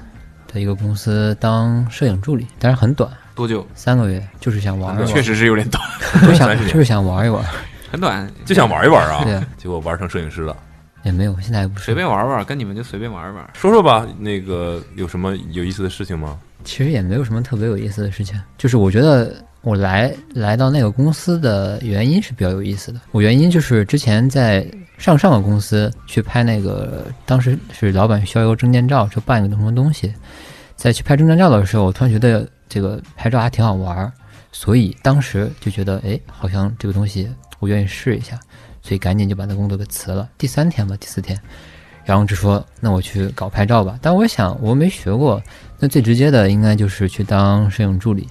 [0.53, 3.67] 的一个公司当摄影助理，但是很短，多久？
[3.75, 5.83] 三个月，就是想玩一玩，确实是有点短，
[6.27, 7.43] 就想就是想玩一玩，
[7.91, 9.25] 很短，就想玩一玩啊。
[9.25, 10.55] 对啊结果玩成摄影师了。
[11.05, 13.51] 也没有，现在还不是随便玩玩，跟你们就随便玩玩。
[13.55, 16.39] 说说吧，那个有什么有意思的事情吗？
[16.65, 23.01] 其实也没有什么特别有意思的事情，就是我觉得我来来到那个公司的原因是比较有意思的。
[23.13, 24.67] 我原因就是之前在
[24.99, 30.13] 上上个公司去拍那个，当时是老板需要一个证件照，就办一个什么东西，
[30.75, 34.13] 在去拍证件照的时候，我突然觉得这个拍照还挺好玩儿，
[34.51, 37.31] 所以当时就觉得，哎，好像这个东西
[37.61, 38.39] 我愿意试一下，
[38.89, 40.27] 所以赶紧就把那工作给辞了。
[40.39, 41.39] 第三天吧，第四天，
[42.07, 43.99] 然后就说，那我去搞拍照吧。
[44.01, 45.43] 但我想，我没学过，
[45.79, 48.27] 那最直接的应该就是去当摄影助理，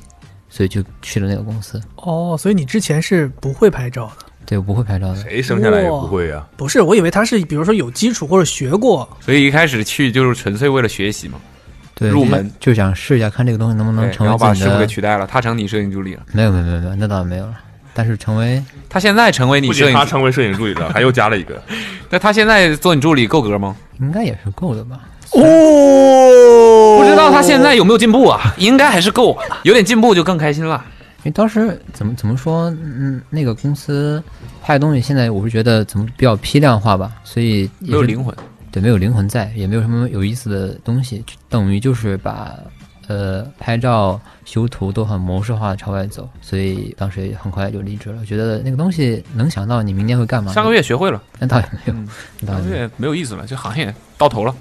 [0.49, 1.79] 所以就去了那个公司。
[1.97, 4.25] 哦，所以你之前是不会拍照的？
[4.47, 9.07] 对我不会拍照的，谁生下来也不会呀、不是，我以为他是比如说有基础或者学过。
[9.19, 11.39] 所以一开始去就是纯粹为了学习嘛，
[11.93, 14.87] 对，入门就就想试一下，看这个东西能不能对成然后把师傅给。
[14.87, 16.25] 取代了，他成你摄影助理了。
[16.31, 17.59] 没有没有没有没有，那倒没有了。
[17.97, 21.59] 但是成为他现在成为你不摄影他成为摄影助理了， 还又加了一个。
[22.11, 23.75] 那他现在做你助理够格吗？
[23.99, 24.99] 应该也是够的吧？
[25.31, 28.53] 哦，不知道他现在有没有进步啊？
[28.59, 30.85] 应该还是够，有点进步就更开心了。
[31.23, 34.23] 因为当时怎么怎么说，嗯，那个公司
[34.61, 38.33] 拍的东西，现在我是觉得怎么比较批量化吧，所以也没有灵魂，
[38.71, 42.53] 对，没有灵魂在，也没有什么有意思的东西，就等于就是把
[43.07, 48.17] 呃拍照、修图都很模式化的朝外走，所以当时也很快就离职了。
[48.19, 50.51] 我觉得那个东西能想到你明年会干嘛？
[50.53, 52.07] 上个月学会了，那倒也没有，嗯
[52.41, 54.53] 那倒也没有，上个月没有意思了，这行业到头了。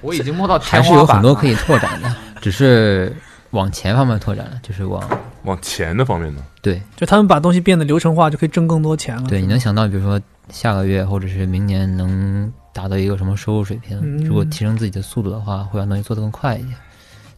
[0.00, 3.14] 我已经摸到还是有很多可以拓展的，只是
[3.50, 5.02] 往前方面拓展了，就是往
[5.44, 6.42] 往钱的方面呢？
[6.60, 9.24] 对就他们把东西变得流程化，就可以挣更多钱了。
[9.28, 10.20] 对，你能想到，比如说
[10.50, 13.98] 下个月或者是明年能达到一个什么收入水平？
[14.02, 16.74] 嗯如果提升自己的速度的话，会让东西做得更快一点。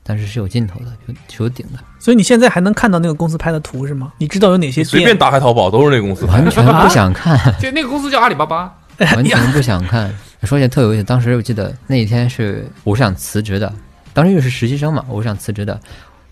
[0.06, 4.12] 但是是有尽头的，有是有顶的，所以你现在还能看到那个公司拍的图是吗？
[4.18, 5.02] 你知道有哪些随？
[5.04, 6.44] 便打开淘宝都是那个公司拍的。
[6.44, 8.72] 完全不想看， 就那个公司叫阿里巴巴，
[9.16, 10.08] 完全不想看。
[10.44, 13.72] 说起来特有意思，当时我记得那一天是我是想辞职的，
[14.12, 15.78] 当时又是实习生嘛，我是想辞职的。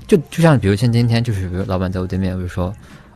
[0.07, 2.73] 就就像比如像今天，就是比如老板在我对面，我就说，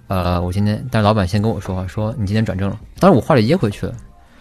[0.08, 2.76] 呃，我今天，但是老板先跟我说话，说你今天转正了。
[2.98, 3.92] 当时我话里噎回去了，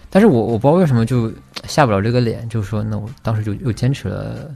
[0.10, 1.32] 但是我我不知道为什么就
[1.68, 4.50] 下不了这个脸，就是说，那我当时就又坚持了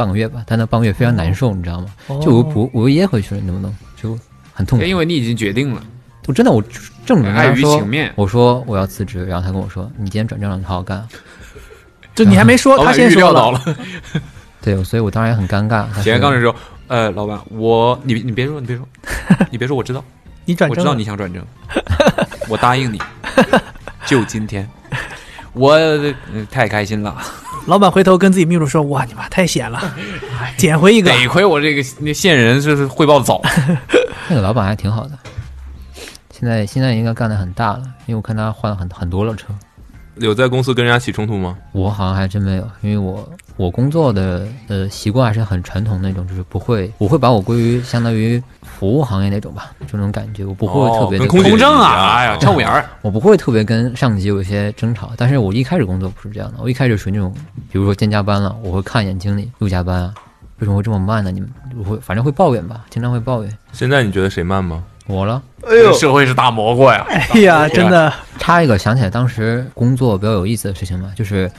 [0.00, 1.86] 半个月吧，但那半个月非常难受，你知道吗？
[2.06, 4.18] 哦就我我我又噎回去了，你能不能就
[4.54, 4.84] 很痛苦？
[4.86, 5.82] 因为你已经决定了，
[6.26, 6.62] 我真的我
[7.04, 11.08] 正着跟碍于他说情面，我说我要辞职，然后他跟我说，你今天转正了，你好好干啊。
[12.14, 13.60] 就你还没说， 他先说到了。
[14.62, 15.86] 对，所以我当然也很尴尬。
[15.88, 16.54] 他说前刚才说，
[16.88, 18.86] 呃，老板，我你你别说，你别说，
[19.50, 20.02] 你别说，我知道，
[20.46, 21.44] 我知道你转正了，你想转正，
[22.48, 23.00] 我答应你，
[24.06, 24.68] 就今天，
[25.52, 26.14] 我、呃
[26.50, 27.16] 太开心了，
[27.66, 29.94] 老板回头跟自己秘书说：“哇，你妈太险了，
[30.56, 31.10] 捡回一个。
[31.10, 33.40] 得亏我这个那线人就是汇报早，
[34.28, 35.18] 那个老板还挺好的，
[36.30, 39.46] 现在现在应该干的很大了，因为我看他换了很很多辆车。
[40.20, 41.56] 有在公司跟人家起冲突吗？
[41.72, 52.16] 我好像还真没有，因为我我工作的呃习惯还是很传统那种，就是不会，我会把我归于相当于服务行业那种吧，这种感觉，我不会特别的、哦跟空姐公正啊！
[52.16, 52.84] 哎呀，臭不眼儿。
[53.02, 57.34] 我不会特别跟上级有一些争吵，但是我一开始工作不是这样的，我一开始属于那种，
[57.70, 60.14] 比如说今天加班了，我会看一眼经理又加班啊，
[60.58, 61.30] 为什么会这么慢呢？
[61.30, 64.84] 你们我会反正会抱怨吧，经常会抱怨现在你觉得谁慢吗？
[65.10, 65.42] 我了。
[65.66, 67.04] 哎呦，社会是大蘑菇呀！
[67.08, 71.50] 哎呀，真的，插一个想起来当时工作比较有意思的事情嘛，就是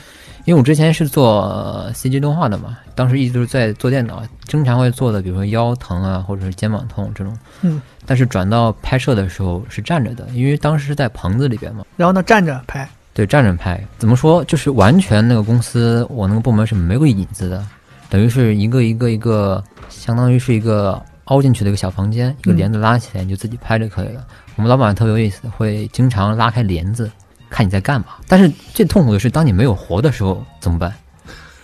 [0.45, 7.37] 因为我之前是做呃 CG 动画的嘛，当时一直都是在做电脑，经常会做的，比如说腰疼啊，或者是肩膀痛这种。
[7.61, 7.79] 嗯。
[8.03, 11.85] 但是转到拍摄的时候是站着的，因为当时是在棚子里边嘛。
[11.95, 13.81] 然后呢，站着拍，对，站着拍。
[13.99, 14.43] 怎么说？
[14.45, 17.63] 就是完全那个公司，我那个部门是没有椅子的，
[18.09, 20.99] 等于是一个一个一个，相当于是一个
[21.31, 24.27] 凹进去的一个小房间，一个帘子拉起来，你就自己拍就可以了。
[24.57, 27.09] 我们老板特别有意思，会经常拉开帘子，
[27.49, 28.07] 看你在干嘛。
[28.27, 30.93] 但是最痛苦的是，当你没有活的时候怎么办？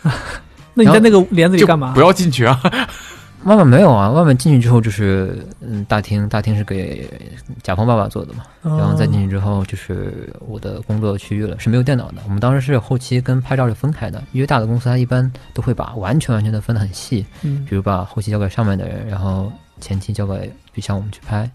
[0.73, 1.99] 那你在那个帘子里干嘛不？
[1.99, 2.59] 要进去啊！
[3.43, 7.09] 外面没有啊，外面进去之后就是嗯大厅，大厅是给
[7.63, 12.15] 甲方爸爸做的嘛，然后再进去之后就是我的工作区域了，是没有电脑的。
[12.25, 17.65] 我们当时是后期跟拍照是分开的，因为大的公司它一般都会把完全完全的分得很细，嗯。
[17.69, 21.49] 比如把后期交给上面的人，然后前期交给就像我们去拍，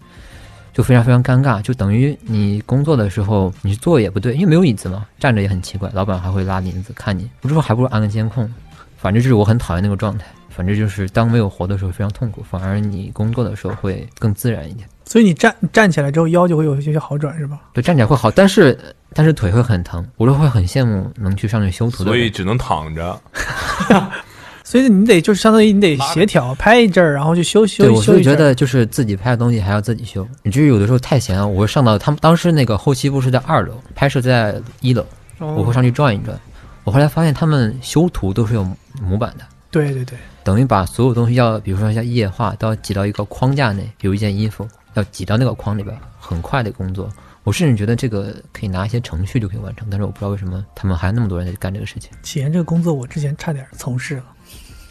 [0.73, 8.51] 就非常非常尴尬，就等于你工作的时候你坐也不对，因为没有椅子嘛，站着也很奇怪，老板还会拉帘子看你，我这时候还不如安个监控，
[8.97, 10.25] 反正就是我很讨厌那个状态。
[10.55, 14.87] 反正就是当没有活的时候非常痛苦，反而你工作的时候会更自然一点。
[15.05, 17.59] 所以你站站起来之后腰就会有一些好转，是吧？
[17.73, 18.77] 对，站起来会好，但是
[19.13, 22.05] 但是腿会很疼，我就会很羡慕能去上去修图的。
[22.05, 23.19] 所以只能躺着。
[24.63, 28.35] 所以你得就是相当于你得协调拍一阵儿，然后去修修对，我修一阵儿。
[28.35, 35.05] 是觉得就是自己拍的东西还要自己修，你至于有的时候太闲了，我会上到他们当时那个后期部是在二楼，拍摄在一楼，
[35.39, 36.39] 哦我会上去转一转。
[36.85, 38.65] 我后来发现他们修图都是有
[39.01, 47.09] 模板的，对对对，等于把所有东西要，比如说像液化，都要挤到一个框架内，比如一件衣服要挤到那个框里边，很快的工作。
[47.43, 52.11] 我甚至觉得这个可以拿一些程序就可以完成，但是我不知道为什么他们还有那么多人在干这个事情。
[52.21, 54.23] 企研这个工作我之前差点从事了。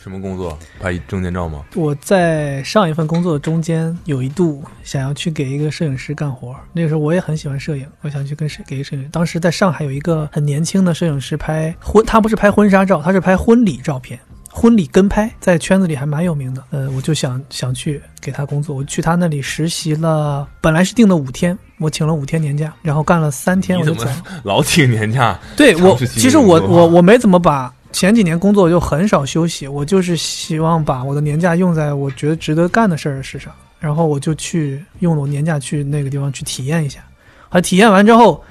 [0.03, 0.59] 什么工作？
[0.81, 1.65] 拍证件照吗？
[1.77, 9.09] 我在上一份工作中间有一度想要去给一个摄影师干活，那个时候我也很喜欢摄影，我想去跟摄给一个摄影师。
[9.13, 14.19] 当时在上海有一个很年轻的摄影师拍婚，他不是拍婚纱照，他是拍婚礼照片。
[14.55, 24.07] 婚礼跟拍在圈子里还蛮有名的，呃，我就想想去给他工作，我去他那里实习了，本来是定的五天，我请了五天年假，然后干了三天我就走。
[24.45, 25.41] 老请年假？
[25.57, 37.01] 对我其实我我我没怎么把前几年工作就很少休息，我就是希望把我的年假用在我觉得值得干的事儿事上，然后我就去用我年假去那个地方去体验一下，
[37.49, 38.45] 啊，体验完之后。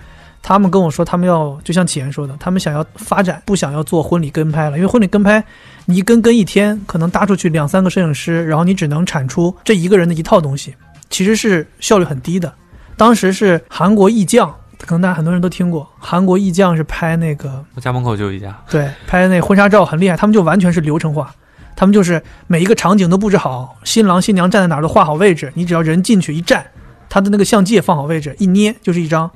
[0.43, 5.43] 他们跟我说，他们要就像启言说的，他们想要发展，不想要做婚礼跟拍了，因为婚礼跟拍，
[5.85, 10.75] 你一跟跟一天，可能搭出去两三个摄影师，然后你只能产出这一个人的一套东西，
[11.09, 12.51] 其实是效率很低的。
[12.97, 21.33] 当时是韩国艺匠，可能大家很多人都听过，韩国艺匠是拍那个我家门口就有一家，对，拍那婚纱照很厉害，他们就完全是流程化，
[21.75, 26.65] 他们就是每一个场景都布置好，新郎新娘站在哪儿都画好位置，你只要人进去一站，
[27.09, 29.29] 他的那个相机也放好位置，一捏就是一张，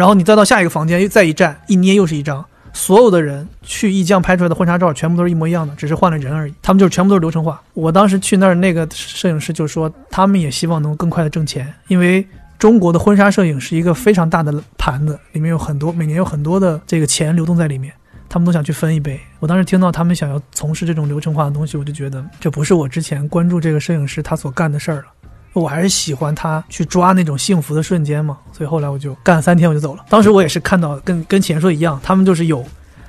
[0.00, 2.42] 然后你再到下一个房间又再一站，一捏又是一张。
[2.72, 6.54] 所有的人去艺匠拍出来的婚纱照全部都是一模一样的，只是换了人而已。
[6.62, 7.60] 他们就是全部都是流程化。
[7.74, 12.26] 我当时去那儿，那个摄影师就说，他们也希望能更快的挣钱，因为
[12.58, 17.92] 中国的婚纱摄影是一个非常大的盘子，里面有很多每年有很多的这个钱流动在里面。
[18.26, 19.20] 他们都想去分一杯。
[19.38, 25.04] 我当时听到他们想要从事这种流程化的东西，我就觉得这不是我之前关注这个摄影师他所干的事儿了。
[25.52, 30.04] 我还是喜欢他去抓那种幸福的瞬间嘛，所以后来我就干了三天我就走了。
[30.08, 32.64] 当时我也是看到跟跟前说一样，他们就是有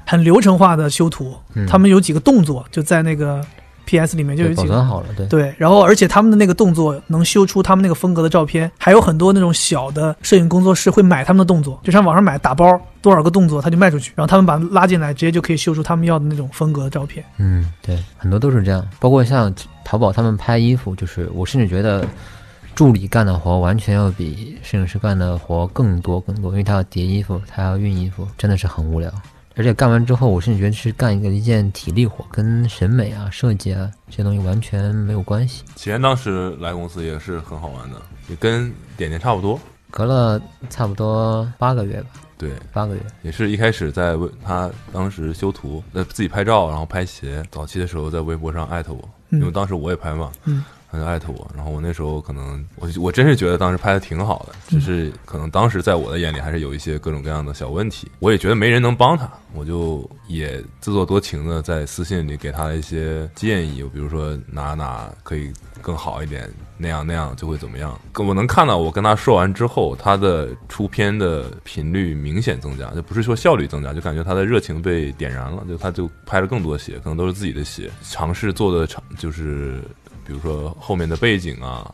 [0.05, 3.41] 很流程化的修图，嗯他们有几个动作就在那个
[3.85, 5.27] PS 里面就有几个保存好了，对。
[5.27, 17.25] 对，然后而且他们的那个动作能修出他们那个风格的照片，还有很多那种小的摄影工作室会买他们的动作，就像网上买打包多少个动作他就卖出去，然后他们把它拉进来，直接就可以修出他们要的那种风格的照片。
[17.37, 22.07] 嗯，对，很多都是这样，包括像淘宝他们拍衣服，就是我甚至觉得
[22.73, 29.11] 助理干的活完全要比摄影师干的活更多更多，因为他要叠衣服，他要熨衣服，真的是很无聊。
[29.57, 35.63] 而且干完之后，我甚至觉得是干一个一件体力活，跟审美啊、设计啊这些东西完全没有关系。
[35.75, 39.59] 启源当时来公司也是很好玩的，也跟点点差不多。
[39.89, 42.07] 隔了差不多八个月吧，
[42.37, 43.01] 对，八个月。
[43.23, 47.43] 也是一开始在微他当时修图，呃自己拍照，然后拍鞋。
[47.51, 67.97] 早期的时候在微博上艾特我，因为嗯当时我也拍嘛，嗯，他就艾特我，然后我那时候可能我我真是觉得当时拍的挺好的，只是可能当时在我的眼里还是有一些各种各样的小问题，我也觉得没人能帮他，我就也自作多情的在私信里给他一些建议，比如说哪哪可以更好一点，那样那样就会怎么样。
[68.17, 79.81] 我能看到我跟他说完之后，他的出片的频率明显增加，就不是说效率增加，就感觉他的热情被点燃了，就他就拍了更多鞋，可能都是自己的鞋，尝试做的尝就是。
[80.25, 81.93] 比如说后面的背景啊，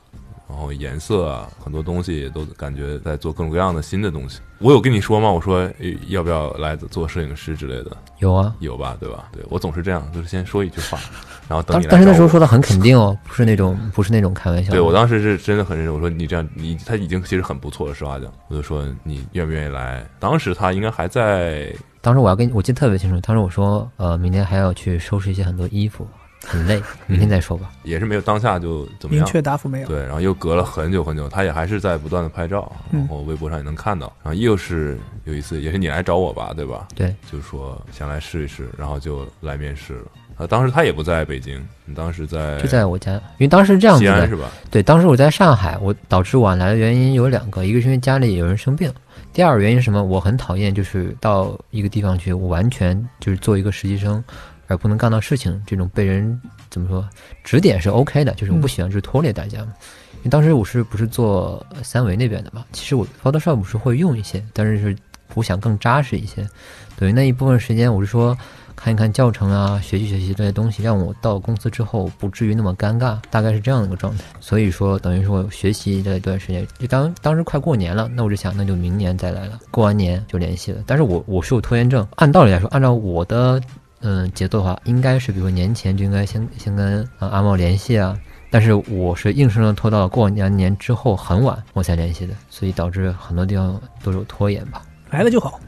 [0.50, 4.40] 然后颜色啊，很多东西都感觉在做各种各样的新的东西。
[4.60, 5.32] 我有跟你说吗？
[5.32, 5.70] 我说
[6.08, 7.96] 要不要来做摄影师之类的？
[8.20, 9.30] 有啊，有吧，对吧？
[9.32, 10.98] 对我总是这样，就是先说一句话，
[11.48, 14.72] 然后等当你来但是那时候说的很肯定哦，不是那种不是那种开玩笑。
[14.72, 20.04] 对我当时是真的很认真，我说你这样，你他已经其实很不错了，实话讲，我就说你愿不愿意来？
[20.20, 21.72] 当时他应该还在，
[22.02, 23.22] 当时我要跟你，我记得特别清楚。
[23.22, 26.08] 当时我说，呃，明天还要去收拾一些很多衣服，
[26.48, 27.70] 很累，明天再说吧。
[27.84, 29.28] 也是没有当下就怎么样明样。
[29.28, 29.88] 确答复没有。
[29.88, 34.12] 对，然后又隔了很久很久，他也还是在不断的拍照，嗯然后微博上也能看到。
[34.24, 36.88] 然后又是有一次，也是你来找我吧，对吧？
[36.96, 40.06] 对，就说想来试一试，然后就来面试了。
[40.38, 44.52] 呃，当时他也不在北京，你当时在就在我家，因为当时是这样子的是，吧？
[44.70, 48.94] 对，当时我在上海，我导致晚来的原因有两个，一个是因为家里有人生病，
[49.34, 50.04] 第二个原因是什么？
[50.04, 54.24] 我很讨厌就是到一个地方去，我完全就是做一个实习生，
[54.68, 56.40] 而不能干到事情，这种被人
[56.70, 57.08] 怎么说
[57.44, 59.74] 指点是 OK 的，就是我不喜欢就是拖累大家嘛。
[60.18, 62.66] 因为当时我是不是做三维那边的嘛？
[62.72, 64.96] 其实我 Photoshop 是会用一些，但是是
[65.36, 66.48] 我想更扎实一些。
[66.96, 68.36] 等于，那一部分时间我是说
[68.76, 74.24] 看一看教程啊，学习学习这些东西，让我到公司之后不至于那么尴尬，大概是这样的一个状态。
[74.40, 79.60] 所以说，等于说学习这一段时间，就当当时快过年了，那我就想，那就明年再来了。
[79.70, 83.62] 过完年就联系了，但是我我是有拖延症，按道理来说，按照我的
[84.02, 88.18] 嗯节奏的话，应该是比如说年前就应该先先跟啊阿茂联系啊。
[88.50, 94.82] 但是我是硬生生拖到了过完年之后很晚我才联系的，所以导致很多地方都有拖延吧。
[95.10, 95.60] 来了就好，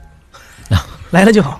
[1.11, 1.59] 来了就好。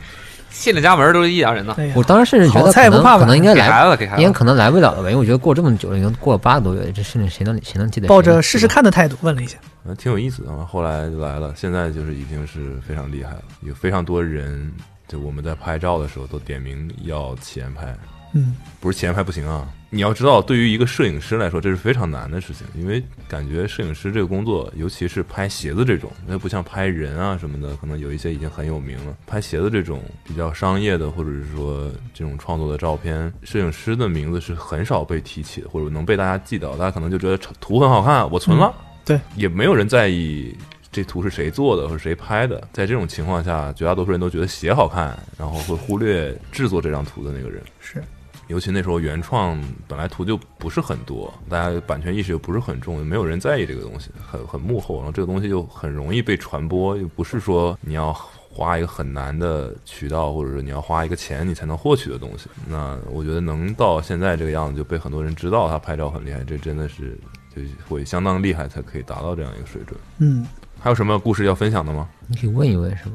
[0.51, 4.17] 进了家门都是一家人呢，哎呀我当时甚至觉好得可能菜不怕晚可能应该来给孩子给孩。
[4.17, 8.07] 应该可能来不了了吧，因为我觉得过这么久了，已经过了八个多月，这事情谁能谁能记得？
[8.07, 10.65] 抱着试试看的态度问了一下，嗯，挺有意思的。
[10.65, 14.69] 后来就来了，现在就是已经是非常厉害了，有非常多人，
[15.09, 17.97] 就我们在拍照的时候都点名要前拍，
[18.33, 19.67] 嗯，不是前拍不行啊。
[19.89, 29.17] 你要知道，对于一个摄影师来说，这是非常难的事情，因为感觉摄影师这个工作，尤其是拍鞋子这种，那不像拍人啊什么的，可能有一些已经很有名了。
[29.25, 36.77] 拍鞋子这种比较商业的，或者是说这种创作的照片，摄影师的名字是很少被提起的，或者能被大家记到。
[36.77, 38.71] 大家可能就觉得图很好看，我存了，
[39.03, 40.55] 对，也没有人在意。
[40.91, 42.59] 这图是谁做的，或者谁拍的？
[42.73, 47.61] 在这种情况下，绝大多数人都觉得鞋好看，然后会忽略制作这张图的那个人。
[47.79, 48.03] 是
[48.47, 62.49] 尤其那时候原创本来图就不是很多，大家版权意识又不是很重，没有人在意这个东西，很很幕后，然后这个东西又很容易被传播，又不是说你要花一个很难的渠道，或者说你要花一个钱你才能获取的东西。
[62.67, 67.15] 那我觉得能到现在这个样子，就被很多人知道他拍照很厉害，这真的是
[67.55, 69.99] 就会相当厉害才可以达到这样一个水准。
[70.17, 70.43] 嗯，
[70.81, 72.07] 还有什么故事要分享的吗？
[72.27, 73.13] 你可以问一问是吗？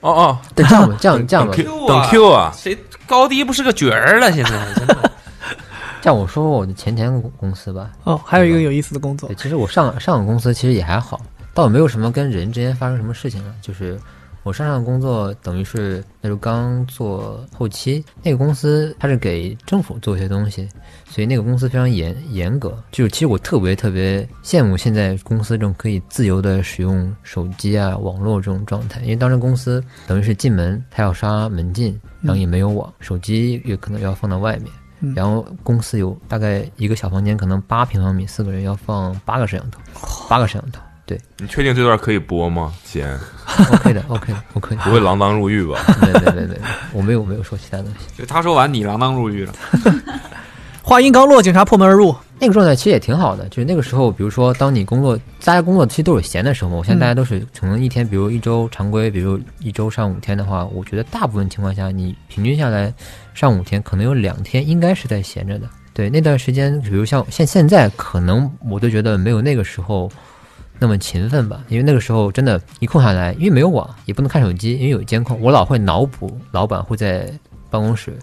[0.00, 2.52] 哦哦， 等，这样吧，这样这样吧等，Q 啊！
[2.56, 2.76] 谁
[3.06, 4.32] 高低不是个角儿了？
[4.32, 5.10] 现在真的，
[6.00, 7.90] 这样我说说我的前前公司吧。
[8.04, 11.20] 哦，还有一个有意思的工作对，，其实我上上个公司其实也还好，
[11.52, 13.54] 倒没有什么跟人之间发生什么事情了。
[13.60, 14.00] 就是
[14.42, 20.68] 我上上个工作等于是那时候刚做后期，那个公司它是给政府做一些东西，
[21.08, 22.76] 所以那个公司非常严严格。
[22.90, 34.66] 就是其实我特别特别羡慕现在公司这种可以自由的使用手机啊、网络这种状态，因为当时公司等于是进门它要刷门禁，然后也没有网，手机也可能要放到外面。
[35.02, 39.80] 嗯然后公司有大概一个小房间，可能八平方米，四个人要放八个摄像头，
[40.28, 42.72] 八个摄像头，对你确定这段可以播吗？
[42.84, 43.04] 姐
[43.72, 45.76] ，，OK 的， OK 的，OK 的，不会锒铛入狱吧？
[46.00, 46.56] 对对对对，
[46.92, 48.06] 我没有没有说其他东西。
[48.16, 49.52] 就他说完，你锒铛入狱了。
[50.82, 56.76] 话音刚落，警察破门而入，那个状态其实也挺好的，就是那个时候，比如说当你工作，大家工作其实都有闲的时候嘛。
[56.76, 62.92] 我现在大家都是可能一天，比如一周常规，比如一周上五天的话，我觉得大部分情况下，你平均下来
[63.34, 65.66] 上五天，可能有两天应该是在闲着的。
[65.92, 70.10] 对，那段时间，比如像现现在，可能我都觉得没有那个时候
[70.80, 77.30] 那么勤奋吧，因为那个时候真的，一空下来，因为没有网，也不能看手机，因为有监控，我老会脑补老板会在
[77.68, 78.18] 办公室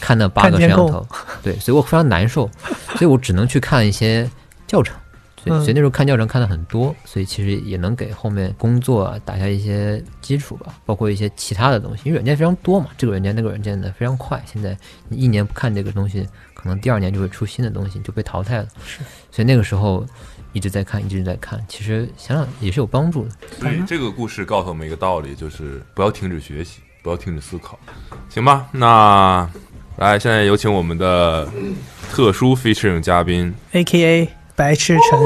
[0.00, 1.04] 看那八个摄像头，
[1.42, 2.48] 对，所以我非常难受，
[2.94, 4.30] 所以我只能去看一些
[4.66, 4.94] 教程，
[5.42, 5.62] 所以嗯。
[5.62, 14.76] 所以那时候看教程看的很多，所以其实也能给后面工作啊打下一些基础吧，包括一些其他的东西，因为软件非常多嘛，这个软件那个软件的非常快，现在
[15.08, 18.68] 你一年不看这个东西，可能第二年就会出新的东西，就被淘汰了。
[18.84, 19.00] 是，
[19.30, 20.04] 所以那个时候
[20.54, 23.30] 一直在看，一直在看，其实想想也是有帮助的。
[23.60, 27.78] 所以这个故事告诉我们一个道理，就是不要停止学习，不要停止思考，
[28.30, 28.66] 行吧？
[28.72, 29.46] 那
[29.96, 31.46] 来，现在有请我们的
[32.10, 35.20] 特殊 featuring 嘉宾，A K A 白痴陈，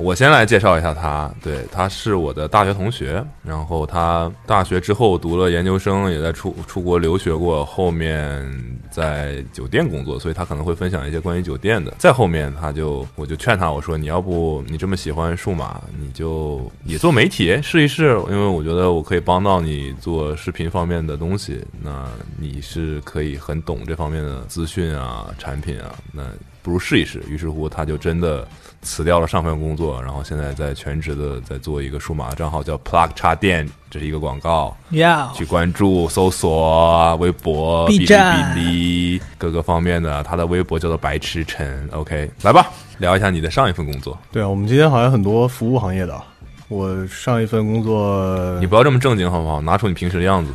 [0.00, 8.44] 我先来介绍一下他，对，他是我的大学同学，然后他大学之后读了研究生，也在出出国留学过，后面
[8.90, 11.92] 在酒店工作，所以他可能会分享一些关于酒店的。
[11.98, 22.06] 再后面，他就我就劝他，我说你要不你这么喜欢数码，你就也做媒体试一试，因为我觉得我可以帮到你做视频方面的东西，那
[22.38, 26.22] 你是可以很懂这方面的资讯啊、产品啊，那
[26.62, 27.22] 不如试一试。
[27.28, 28.46] 于是乎，他就真的。
[28.82, 40.22] 辞掉了上份工作，然后现在在全职的在做一个数码账号，叫 Plug 插电，这是一个广告，Yeah，，去关注、搜索微博、B 哔哩站哔哩各个方面的。
[40.24, 42.66] 他的微博叫做白痴陈，OK，来吧，
[42.98, 44.18] 聊一下你的上一份工作。
[44.32, 46.24] 对啊，我们今天好像很多服务行业的啊。
[46.68, 49.60] 我上一份工作，你不要这么正经好不好？
[49.60, 50.52] 拿出你平时的样子，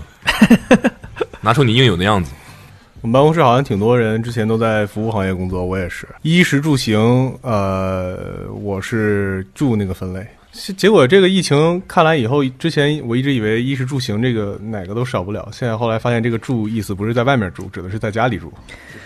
[1.40, 2.32] 拿出你应有的样子。
[3.02, 6.08] 我们办公室好像挺多人之前都在服务行业工作，我也是。
[6.22, 8.16] 衣食住行，呃，
[8.62, 10.26] 我是住那个分类。
[10.78, 18.54] 结果这个疫情看来以后，之前我一直以为衣食住行这个哪个都少不了，现在后来发现这个住意思不是在外面住，指的是在家里住。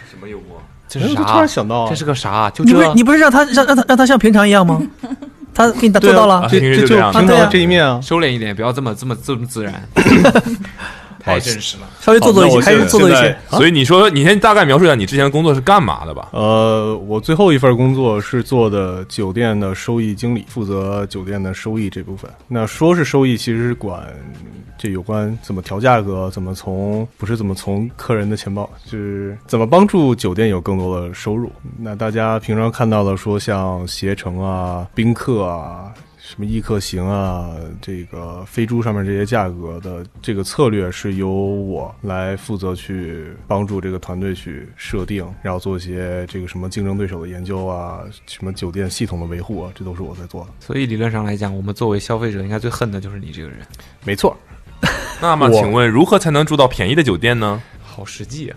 [0.10, 0.62] 什么幽默？
[0.90, 1.24] 这是啥？
[1.24, 2.50] 突然想到啊，这是个啥？
[2.50, 4.82] 就这你不是你不是让他让让他让他像平常一样吗？
[5.54, 8.02] 他给你做到了，这这就平时就这样平常这一面啊。
[8.02, 9.74] 收敛一点，不要这么这么这么自然，
[11.26, 11.90] 太真实了。
[12.00, 13.38] 稍微做做一些，还是现现在做一些。
[13.50, 16.30] 所以你说，你先大概描述一下你之前的工作是干嘛的吧？
[16.32, 22.30] 呃，我最后一份工作是做的酒店的收益经理，负责酒店的收益这部分。
[22.48, 24.04] 那说是收益，其实是管
[24.78, 31.52] 这有关怎么调价格，怎么从不是怎么从客人的钱包，就是怎么帮助酒店有更多的收入。
[31.80, 35.92] 那大家平常看到的说像携程啊、宾客啊。
[36.36, 50.50] 什么易客行啊，这个飞猪上面这些价格的这个策略是由我来负责去帮助这个团队去设定，然后做一些这个什么竞争对手的研究啊，什么酒店系统的维护啊，这都是我在做的。
[50.60, 53.60] 所以理论上来讲，我们作为消费者，应该最恨的就是你这个人。
[54.04, 54.36] 没错，
[55.22, 57.64] 那么，请问如何才能住到便宜的酒店呢？
[57.96, 58.54] 好实际啊！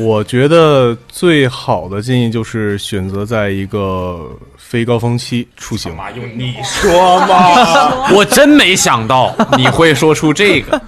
[0.00, 5.94] 我觉得最好的建议就是选择在一个非高峰期出行。
[5.94, 8.08] 妈用你说吗？
[8.16, 10.80] 我真没想到你会说出这个，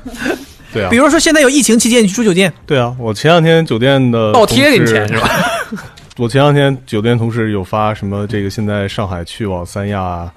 [0.72, 5.28] 对啊比，如说现在有疫情期间，你去住酒店，对啊，我前两天酒店的倒贴给你钱是吧？
[6.16, 10.30] 我前两天酒店同事有发什么这个现在上海去往三亚，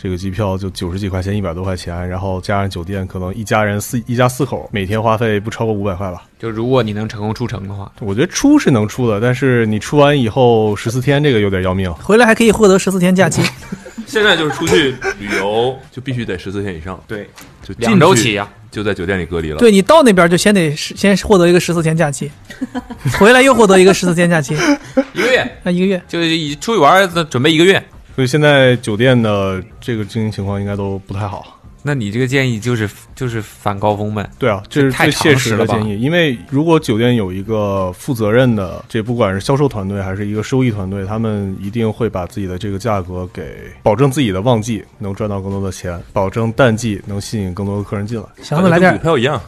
[0.00, 6.22] 这个机票就九十几块钱，一百多块钱，然后加上酒店，可能一家人四一家四口，每天花费不超过五百块吧。
[6.38, 11.92] 就如果你能成功出城的话，我觉得出是能出的，但是你出完以后十四天这个有点要命。
[11.94, 13.42] 回来还可以获得十四天假期。
[14.06, 17.28] 现在就是出去旅游，就必须得十四天以上，对，
[17.62, 19.58] 就进两周起呀、就在酒店里隔离了。
[19.58, 22.30] 对你到那边就先得先获得一个十四天假期，
[23.18, 24.54] 回来又获得一个十四天假期，
[25.12, 26.00] 一个月那一个月。
[26.08, 27.84] 就一出去玩儿，准备一个月。
[28.18, 31.60] 所以现在酒店的这个经营情况应该都不太好。
[31.84, 34.28] 那你这个建议就是就是反高峰呗？
[34.40, 36.00] 对啊，这是最现实的建议。
[36.00, 48.24] 因为如果酒店有一个负责任的，这不管是销售团队还是一个收益团队，他们一定会把自己的这个价格给保证自己的旺季能赚到更多的钱，保证淡季能吸引更多的客人进来。
[48.42, 49.40] 想着来点跟股，票一样，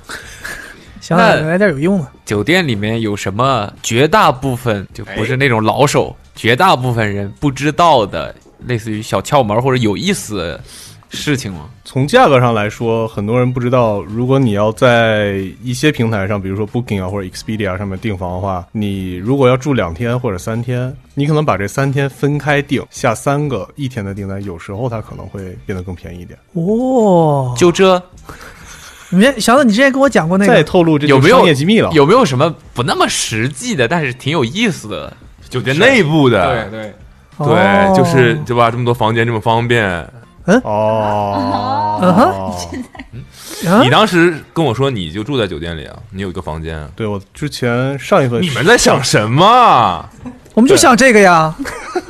[1.02, 2.06] 想着来点有用的。
[2.24, 8.32] 酒店里面有什么绝大部分就不哎是那种老手，绝大部分人不知道的，
[8.66, 10.61] 类似于小窍门或者有意思的
[11.11, 11.68] 事情吗？
[11.84, 26.38] 从价格上来说，很多人不知道，如果你要在一些平台上，比如说 Booking 啊或者 Expedia 上面订房的话，你如果要住两天或者三天，你可能把这三天分开订，下三个一天的订单，有时候它可能会变得更便宜一点。
[26.52, 28.00] 哦，就这
[29.08, 31.90] 你想想，你之前跟我讲过那个再，透露这就有没有商业机密了？
[31.92, 35.12] 有没有什么不那么实际的，但是挺有意思的？
[35.48, 36.92] 酒店内部的，对，哦
[37.45, 38.70] 对，就是对吧？
[38.70, 39.86] 这么多房间这么方便。
[40.64, 42.24] 哦，嗯哼。
[43.68, 50.09] 啊你当时跟我说你就住在酒店里啊，你有一个房间啊，对我之前上一份你们在想什么？
[50.55, 51.55] 我们就想这个呀，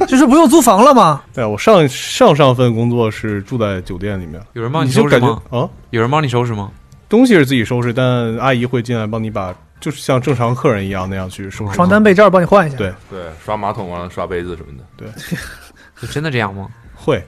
[0.06, 1.20] 就是不用租房了嘛。
[1.34, 5.42] 对我上上上份工作是住在酒店里面，有人帮你收拾吗？
[5.50, 6.70] 啊，有人帮你收拾吗？
[7.08, 12.76] 东西是自己收拾，但阿姨会进来帮你把，就是像正常客人一样那样去收拾床单被罩帮你换一下。
[12.76, 14.84] 对，对，刷马桶啊，刷杯子什么的。
[14.96, 15.08] 对
[16.00, 16.68] 就 真的这样吗？
[16.94, 17.24] 会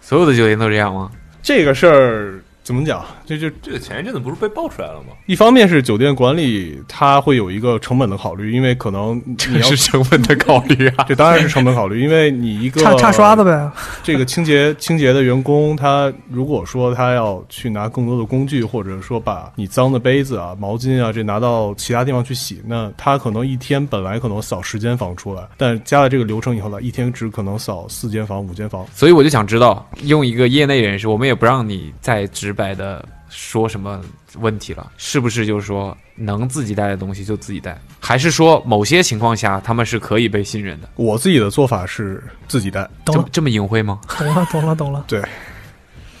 [0.00, 1.10] 所有的酒店都这样吗？
[1.42, 3.04] 这个事儿怎么讲？
[3.26, 5.14] 这就这个前一阵子不是被爆出来了吗？
[5.26, 11.06] 一方面是酒店管理，它会有一个成本的考虑，因为可能你要是成本的考虑啊。
[11.08, 13.70] 这当然是成本考虑，因为你一个差差刷子呗。
[14.02, 28.86] 这个清洁清洁的员工，他如果说他要去拿更多的工具，或者说把你脏的杯子啊、毛巾啊这拿到其他地方去洗，那他可能一天本来可能扫十间房出来，但加了这个流程以后呢，一天只可能扫四间房、五间房。
[28.94, 33.02] 所以我就想知道，用一个业内人士，我们也不让你再直白的
[33.36, 34.00] 说什么
[34.38, 40.88] 问题了，是不是就是说能自己带的东西就自己带，还是说某些情况下他们是可以被信任的？
[40.94, 44.00] 我自己的做法是自己带，懂了，这么这么隐晦吗？
[44.16, 45.04] 懂了，懂了，懂了。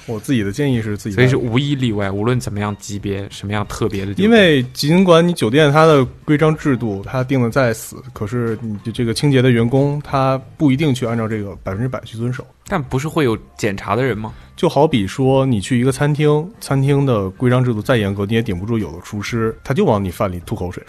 [0.06, 12.46] 我自己的建议是自己，所以是无一例外，无论怎么样级别、什么样特别的，因为尽管你酒店它的规章制度它定的再死，可是你的这个清洁的员工他不一定去按照这个百分之百去遵守。
[12.66, 14.32] 但不是会有检查的人吗？
[14.56, 20.82] 就好比说你去一个餐厅，餐厅的规章制度再严格，你也顶不住有的厨师他就往你饭里吐口水，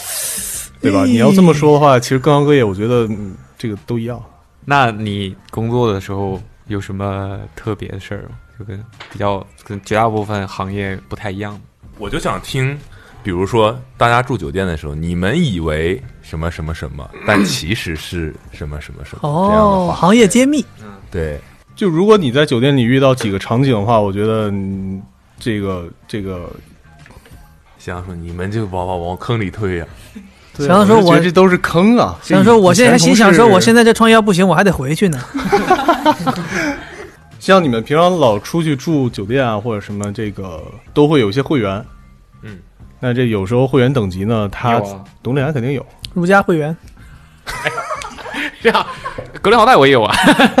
[0.80, 1.04] 对吧？
[1.04, 4.22] 你要这么说的话，其实各行各业我觉得、嗯、这个都一样。
[4.64, 8.30] 那你工作的时候有什么特别的事儿吗？
[8.58, 8.82] 就跟
[9.12, 11.60] 比较跟绝大部分行业不太一样。
[11.98, 12.78] 我就想听，
[13.22, 21.40] 比如说大家住酒店的时候，你们以为什么什么什么，但其实是什么什么什么、这样的哦，话，行业揭秘，嗯对，
[21.74, 25.02] 就如果你在酒店里遇到几个场景的话，我觉得、嗯、
[25.38, 26.50] 这个这个，
[27.78, 29.86] 想说你们就往往往坑里推呀、
[30.54, 32.18] 对想说我这都是坑啊。
[32.22, 35.18] 想说我现在还心想说，我现在在这创业不行，我还得回去呢。
[37.46, 40.60] 像你们平常老出去住酒店啊，或者什么，这个
[40.92, 41.80] 都会有一些会员。
[42.42, 42.58] 嗯，
[42.98, 45.86] 那这有时候会员等级呢，它有啊董理然肯定有。
[46.12, 46.76] 如家会员，
[48.60, 48.84] 这样，
[49.40, 50.12] 格林豪泰我也有啊。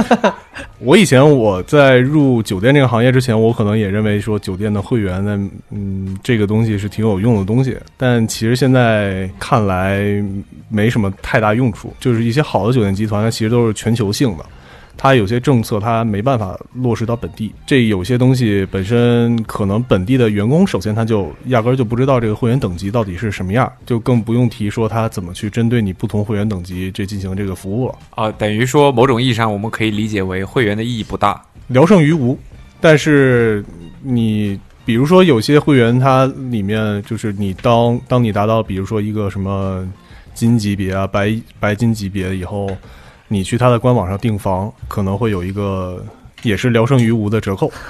[0.78, 7.76] 我以前我在入酒店这个行业之前，我可能也认为说酒店的会员呢，嗯，这个东西是挺有用的东西。
[7.96, 10.22] 但其实现在看来
[10.68, 11.92] 没什么太大用处。
[11.98, 14.46] 就是一些好的酒店集团，它其实都是全球性的，
[14.96, 17.52] 它有些政策它没办法落实到本地。
[17.66, 27.94] 这有些东西本身可能本地的员工首先他就压根儿就不知道这个会员等级到底是什么样，就更不用提说他怎么去针对你不同会员等级这进行这个服务了。
[28.10, 31.40] 啊，等于说某种意义上，我们可以理解为会员的意义不大。
[31.68, 32.38] 聊胜于无。
[32.80, 33.64] 但是
[34.02, 39.86] 你比如说有些会员，它里面就是你当当你达到比如说一个什么
[40.34, 42.70] 金级别啊、白白金级别以后，
[43.28, 46.04] 你去他的官网上订房，可能会有一个
[46.42, 47.72] 也是聊胜于无的折扣。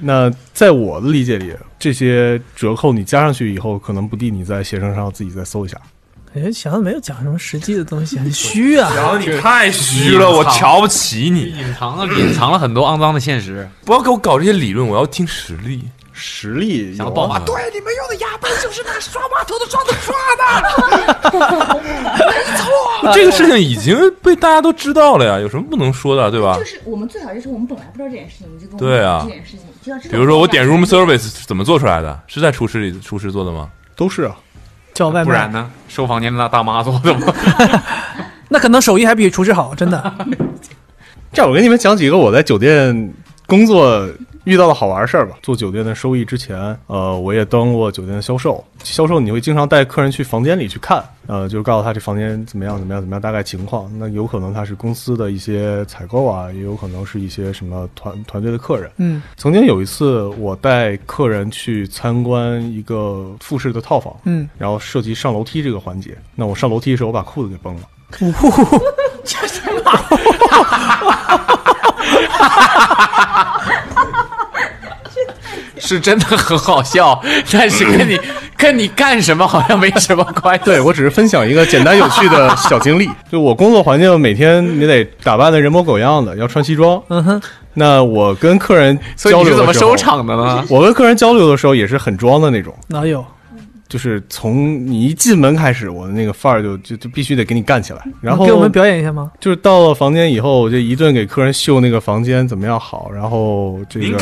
[0.00, 5.76] 那在我的理解里，这些折扣你加上去以后，可能不地你在携程上自己再搜一下。
[6.32, 8.88] 感觉想的没有讲什么实际的东西，很虚啊。
[8.94, 13.68] 然后你太虚了，我瞧不起你，隐藏了隐藏了很多肮脏的现实。
[13.84, 15.82] 不要给我搞这些理论，我要听实力。
[16.20, 20.42] 实力有啊想宝马，对，你们用的牙杯就是那刷马桶的刷子刷的。
[22.28, 26.64] 没错这个事情已经被大家都知道了呀，有什么不能说的，对吧就？
[26.64, 30.12] 是我们最好就是我们本来不知道这件事情，你就跟我们对啊这件事情，就要知道。
[30.12, 32.20] 比如说我点 room service 是怎么做出来的？
[32.26, 33.70] 是在厨师里厨师做的吗？
[33.96, 34.36] 都是啊。
[34.92, 35.70] 叫外卖，不然呢？
[35.88, 37.32] 收房间的那大妈做的吗？
[38.48, 40.14] 那可能手艺还比厨师好，真的。
[41.32, 43.14] 这样，我给你们讲几个我在酒店
[43.46, 44.06] 工作
[44.50, 45.36] 遇到的好玩事儿吧。
[45.44, 48.64] 做酒店的收益之前，呃，我也当过酒店的销售。
[48.82, 53.88] 销售你会经常带客人去房间里去看，呃，就是告诉他这房间怎么样怎么样怎么样，大概情况。
[53.96, 58.90] 那有可能他是公司的一些采购啊，也有可能是一些什么团团队的客人。
[58.96, 66.18] 嗯曾经有一次，我带客人去参观一个复式的套房，嗯，然后涉及上楼梯这个环节。
[66.34, 67.82] 那我上楼梯的时候，我把裤子给崩了。
[68.12, 68.26] 是
[76.00, 77.20] 真的很好笑，
[77.50, 78.20] 但是跟你
[78.56, 80.64] 跟你干什么好像没什么关系。
[80.64, 83.08] 对我只是分享一个简单有趣的 小经历。
[83.30, 87.02] 就我工作环境，每天你得打扮的人模狗样的，要穿西装。
[87.08, 87.42] 嗯哼，
[87.74, 89.96] 那我跟客人所以你是交流的时候怎么收？
[89.96, 90.64] 场的呢？
[90.68, 93.24] 我跟客人交流的时候也是很装的那种，哪有？
[93.88, 98.00] 就是从你一进门开始，我的那个范儿就就就必须得给你干起来。
[98.20, 99.32] 然后给我们表演一下吗？
[99.40, 104.16] 就是到了房间以后，我就一顿给客人秀那个房间怎么样好，然后这个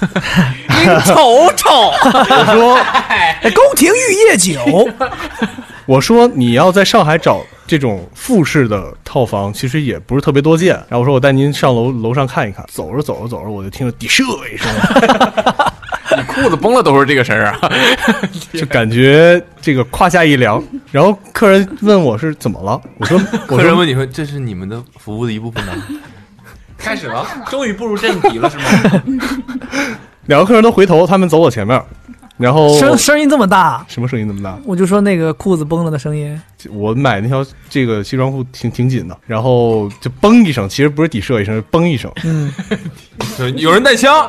[1.04, 2.74] 瞅瞅，我说
[3.08, 4.88] 哎，宫廷玉液酒，
[5.86, 10.74] 我说你要在上海找这种复式的套房，其实也不是特别多见。
[10.88, 12.64] 然后我说我带您上楼楼上看一看。
[12.70, 14.22] 走着走着走着，我就听着滴射
[14.52, 14.68] 一声，
[16.16, 17.70] 你裤子崩了都是这个声儿啊！
[18.52, 20.62] 就感觉这个胯下一凉。
[20.90, 23.18] 然后客人问我是怎么了，我说
[23.48, 25.72] 我说客人问你说：“这是你们的服务的一部分呢
[26.84, 28.64] 开始了，终于步入正题了，是吗？
[30.26, 31.80] 两个客人都回头，他们走我前面，
[32.36, 34.58] 然后声声音这么大，什么声音这么大？
[34.64, 42.10] 我就说那个裤子崩了的声音，我买那条这个西装裤挺挺紧的，然后就嘣一声，其实不是底射一声，是嘣一声。
[42.24, 42.52] 嗯，？”
[43.56, 44.28] 有人带枪，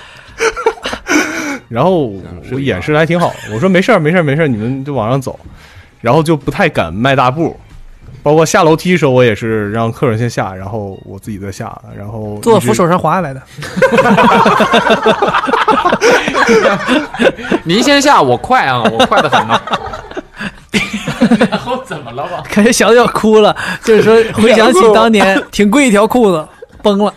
[1.68, 2.06] 然后
[2.50, 5.38] 我演示的还挺好，我说没事儿没事儿没事儿，你们就往上走，
[6.00, 7.54] 然后就不太敢迈大步，
[8.22, 13.40] 包括下楼梯的时候，我也是让客人先下，然后我自己再下，然后坐扶手上滑下来的。
[17.64, 19.60] 您先下，我快啊，我快的很呢。
[21.50, 22.42] 然后怎么了吧？
[22.52, 23.54] 感觉小子要哭了，
[23.84, 26.46] 就是说回想起当年挺贵一条裤子
[26.82, 27.12] 崩了，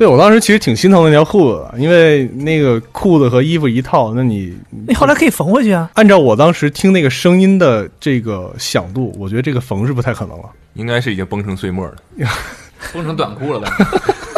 [0.00, 5.90] 对我当时其实挺心疼那条裤子的，因为那个裤子和衣服一套，那你你后来可以缝回去啊。
[5.92, 10.44] 按照我当时听那个声音的这个响度，我觉得这个缝是不太可能了。
[10.72, 11.94] 应该是已经崩成碎末了。
[12.94, 13.76] 崩成短裤了吧？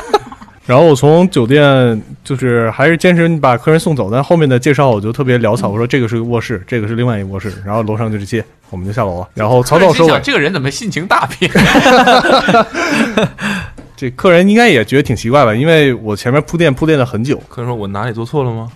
[0.67, 10.19] 然后我从酒店就是还是坚持把客人送走，但后面的介绍我就特别潦草，我说这个是个卧室，这个是另外一个卧室，然后楼上就是接，我们就下楼了，然后草草收尾。
[10.25, 11.49] 这个人怎么性情大变？
[14.03, 18.69] 这客人应该也觉得挺奇怪吧，因为我前面铺垫铺垫了很久，客人说：“我哪里做错了吗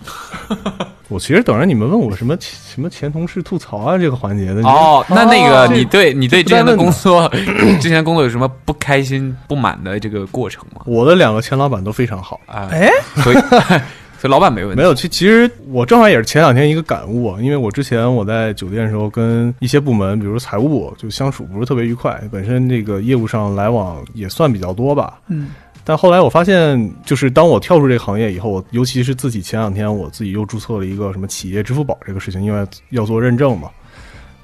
[1.09, 4.61] 我其实等着你们问我什么什么前同事吐槽啊这个环节的。
[4.61, 7.29] 哦，那那个这你对你对之前的工作，
[7.81, 10.81] 之前工作有什么不开心、不满的这个过程吗？
[10.85, 13.37] 我的两个前老板都非常好，啊，哎，所以
[14.19, 14.81] 所以老板没问题。
[14.81, 25.19] 没有，其其实我正好也是前两天一个感悟啊，因为我之前我在酒店的时候跟一些部门，比如财务部，就相处不是特别愉快，本身这个业务上来往也算比较多吧。
[25.27, 25.49] 嗯，
[25.83, 33.69] 但后来我发现，就是当我跳出这个行业以后，尤其是自己前两天我自己又注册了一个什么企业支付宝这个事情，因为要做认证嘛。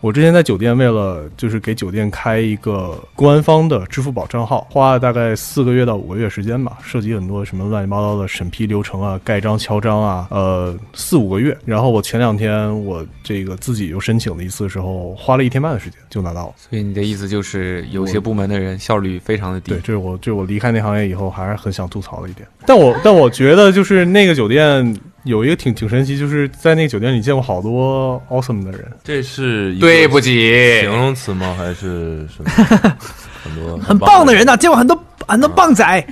[0.04, 11.58] 我之前在酒店为了就是给酒店开一个官方的支付宝账号，花了大概四个月到五个月时间吧，涉及很多什么乱七八糟的审批流程啊、盖章、敲章啊，呃，四五个月。
[11.64, 16.54] 然后我前两天我这个自己又申请了一次的时候，花了一天半的时间就拿到了。
[16.58, 19.80] 所以你的意思就是，有些部门的人效率非常的低对，。
[19.80, 22.45] 这是我这是我离开那行业以后还是很想吐槽的一点。
[22.66, 24.93] 但我但我觉得就是那个酒店
[25.24, 31.56] 有一个挺挺神奇，就是在那个酒店里见过好多 awesome 的人。？”这是对不起形，容词吗？
[31.58, 32.52] 还是什么？
[33.44, 34.98] 很多很棒的人呐、见过很多
[35.28, 36.06] 很多棒仔，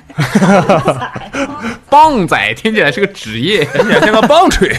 [1.88, 3.64] 棒仔听起来是个职业。
[3.66, 4.70] 听起来像个棒槌。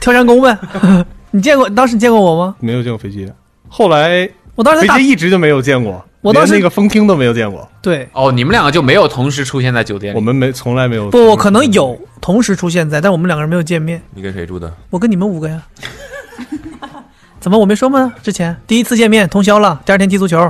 [0.00, 0.56] 跳山工呗。
[1.32, 1.68] 你见过？
[1.70, 2.56] 当时见过我吗？
[2.60, 3.30] 没有见过飞机，
[3.68, 7.66] 后来我当时在大飞机一直就没有见过，我当时连那个风厅都没有见过。
[7.80, 10.16] 对，哦，你们两个就没有同时出现在酒店里？
[10.16, 14.02] 我们没从来没有不，我可能有同时出现在，但我们两个人没有见面。
[14.14, 14.72] 你跟谁住的？
[14.90, 15.62] 我跟你们五个呀。
[17.40, 18.12] 怎么我没说吗？
[18.22, 20.46] 之前第一次见面通宵了，第二天踢足球，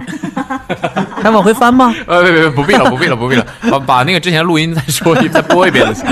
[1.22, 1.94] 还往回翻吗？
[2.06, 6.06] 呃，别别别，不必了，不必了，不必了，把把那个之前录音再说一再播一遍就行。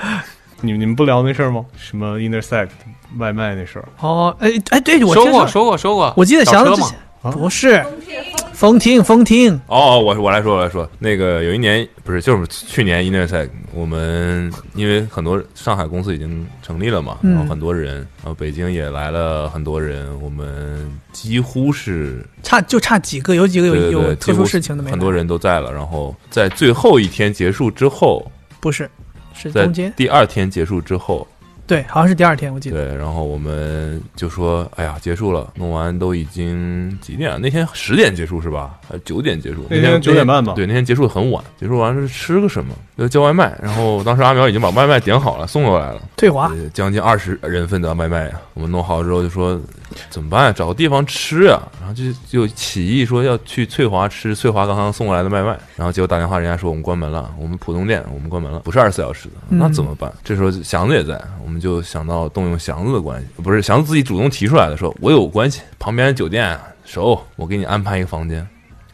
[0.62, 1.62] 你你们不聊那事儿吗？
[1.76, 2.68] 什么 intersect
[3.18, 3.84] 外卖那事儿？
[4.00, 7.84] 哦，哎哎，对我说过听说，说过说过，我记得小车嘛祥子之前啊不是
[8.62, 17.32] 风听风听，哦，我我来说，我来说，那个有一年不是就是去年 Intersect，我们因为很多上海公司已经成立了嘛，嗯。
[17.32, 25.72] 然后很多人，然后北京也来了很多人，我们几乎是差就差几个，有几个有有特殊事情的没很多人都在了。
[25.72, 28.24] 然后在最后一天结束之后，
[28.60, 28.88] 不是
[29.34, 31.26] 是在中间，第二天结束之后，
[31.72, 32.76] 对，好像是第二天，我记得。
[32.76, 37.38] 对，然后我们就说，哎呀，结束了，弄完都已经几点了？
[37.38, 38.78] 那天十点结束是吧？
[38.86, 39.64] 还是九点结束？
[39.70, 42.74] 那天九点半吧对，那天结束的很晚，结束完是吃个什么？
[42.96, 43.58] 要叫外卖。
[43.62, 48.38] 然后当时阿苗已经把外卖点好了，送过来了，退华，呃将近二十人份的外卖呀。
[48.52, 49.58] 我们弄好之后就说
[50.10, 50.52] 怎么办呀？
[50.52, 51.58] 找个地方吃呀。
[51.80, 55.58] 然后就就起意说要去翠华吃翠华刚刚送过来的外卖。
[55.74, 59.34] 然后结果打电话，人家说我们关门了，我们普通店我们关门了，不是二十四小时的。
[59.48, 60.12] 嗯那怎么办？
[60.22, 68.46] 这时候祥子也在，我们就想到动用祥子的关系，不是祥子自己主动提出来的，说我有关系，旁边酒店熟，我给你安排一个房间，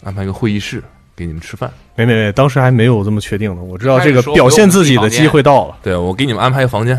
[0.05, 0.81] 安排一个会议室
[1.17, 1.73] 给你们吃饭。
[1.97, 3.63] 没没没，当时还没有这么确定呢。
[3.63, 6.97] 我知道这个表现自己的机会到了，对我给你们安排一个房间，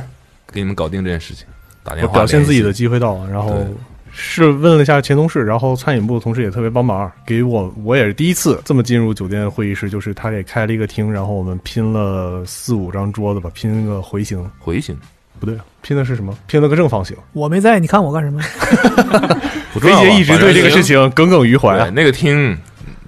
[0.51, 1.45] 给你们搞定这件事情。
[1.83, 3.65] 打电话表现自己的机会到了，然后
[4.11, 14.97] 是问了一下前同事，然后餐饮部的同事也特别帮忙，给我我也是第一次这么进入酒店会议室，就是他给开了一个厅，然后我们拼了四五张桌子吧，拼个回形，回形，
[15.39, 16.37] 不对，拼的是什么？
[16.47, 17.15] 拼了个正方形。
[17.33, 18.41] 我没在，你看我干什么？
[18.41, 21.89] 飞不重要吧姐一直对这个事情耿耿于怀啊。
[21.89, 22.57] 那个厅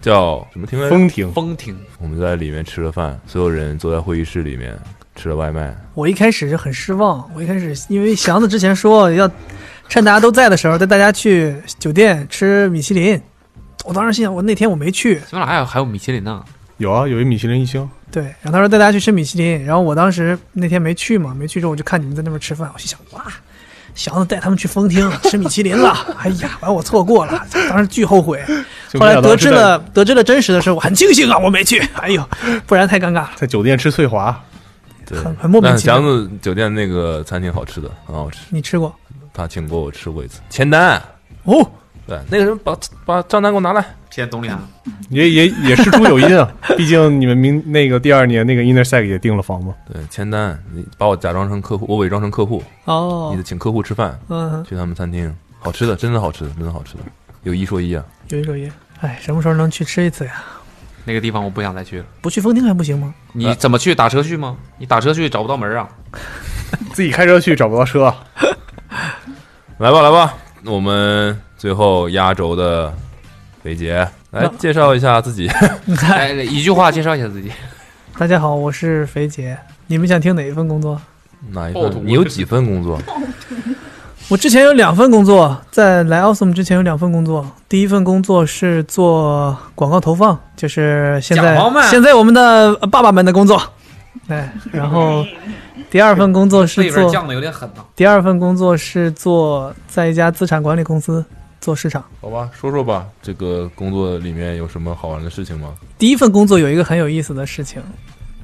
[0.01, 0.89] 叫什么厅来着？
[0.89, 4.77] 风亭，风停，我们在里面吃了饭，所有人坐在会议室里面，
[5.15, 9.29] 吃了外卖，我一开始就很失望，我一开始因为祥子之前说要
[9.89, 13.21] 趁大家都在的时候带大家去酒店吃米其林，
[13.83, 16.43] 我当时心想我那天我没去，喜马拉雅还有米其林呢，
[16.81, 23.23] 有啊，有一米其林一星，对，然后他说带大家去吃米其林，然后我当时那天没去嘛，没去之后我就看你们在那边吃饭，我心想哇，
[23.93, 28.43] 祥子带他们去风厅吃米其林了，哎呀，完我错过了，当时巨后悔。
[28.95, 32.27] 后来得知了得知了真实的事，我很庆幸啊，我没去，哎呦，
[32.65, 33.31] 不然太尴尬了。
[33.35, 34.43] 在酒店吃翠华，
[35.11, 38.91] 很很莫名其妙祥子酒店那个餐厅好吃的，很好吃，你吃过？
[39.31, 40.41] 他请过我吃过一次。
[40.49, 40.99] 钱丹，
[41.43, 41.71] 哦，
[42.07, 43.81] 对，那个人把把账单给我拿来。
[44.09, 44.59] 现在懂俩。
[45.09, 56.99] 也也也事出有因啊，毕竟你们明那个第二年那个 Intersect 也订了房嘛，对，签单，你把我假装成客户，我伪装成客户，哦你得，请客户吃饭，嗯，去他们餐厅，好吃的，真的好吃的，真的好吃的，
[57.43, 58.03] 有一说一啊。
[58.29, 58.71] 有一说一，
[59.01, 60.43] 哎，什么时候能去吃一次呀？
[61.03, 62.05] 那个地方我不想再去了。
[62.21, 63.13] 不去风厅还不行吗？
[63.33, 63.93] 你怎么去？
[63.95, 64.57] 打车去吗？
[64.77, 65.89] 你打车去找不到门啊！
[66.93, 68.13] 自己开车去找不到车，
[69.77, 70.33] 来吧，来吧，
[70.63, 72.91] 我们最后压轴的
[73.61, 75.47] 肥杰来介绍一下自己。
[76.09, 77.51] 来， 一句话介绍一下自己。
[78.17, 79.55] 大家好，我是肥杰。
[79.85, 80.99] 你们想听哪一份工作？
[81.51, 82.01] 哪一份？
[82.03, 82.99] 你有几份工作？
[84.27, 87.45] 我之前有两份工作，在来 Awesome 之前有两份工作。
[87.69, 91.55] 第一份工作是做广告投放，就是现在
[91.91, 92.41] 现在我们的
[92.81, 93.61] 呃爸爸们的工作。
[94.27, 95.23] 对，然后
[95.91, 97.83] 第二份工作是 做降的有点狠呐。
[97.95, 101.23] 第二份工作是做在一家资产管理公司
[101.61, 102.03] 做市场。
[102.19, 105.73] 好吧，说说吧，这个工作里面有什么好玩的事情吗？
[105.97, 107.81] 第一份工作有一个很有意思的事情，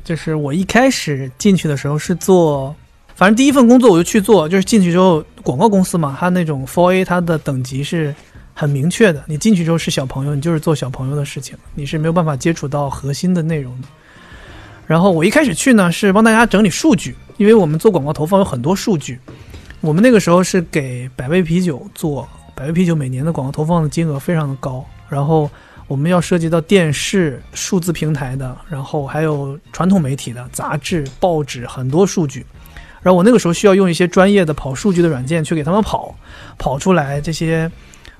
[0.05, 2.73] 就是我一开始进去的时候是做，
[3.15, 8.15] 反正第一份工作我就去做，就是进去之后广告公司嘛，它那种 Four A 它的等级是
[8.53, 13.87] 很明确的，你进去之后是小朋友，你就是做小朋友的事情，你是没有办法接触到核心的内容的。
[14.85, 19.19] 然后我一开始去呢是帮大家整理数据，因为我们做广告投放有很多数据，
[19.81, 22.25] 我们那个时候是给百威啤酒做，
[22.57, 25.47] 百威啤酒每年的广告投放的金额非常的高，然后
[25.87, 32.43] 我们要涉及到电视、数字平台的，然后还有传统媒体的杂志、报纸，很多数据。
[33.03, 36.15] 然后我那个时候需要用一些专业的跑数据的软件去给他们跑，
[36.57, 37.71] 跑出来这些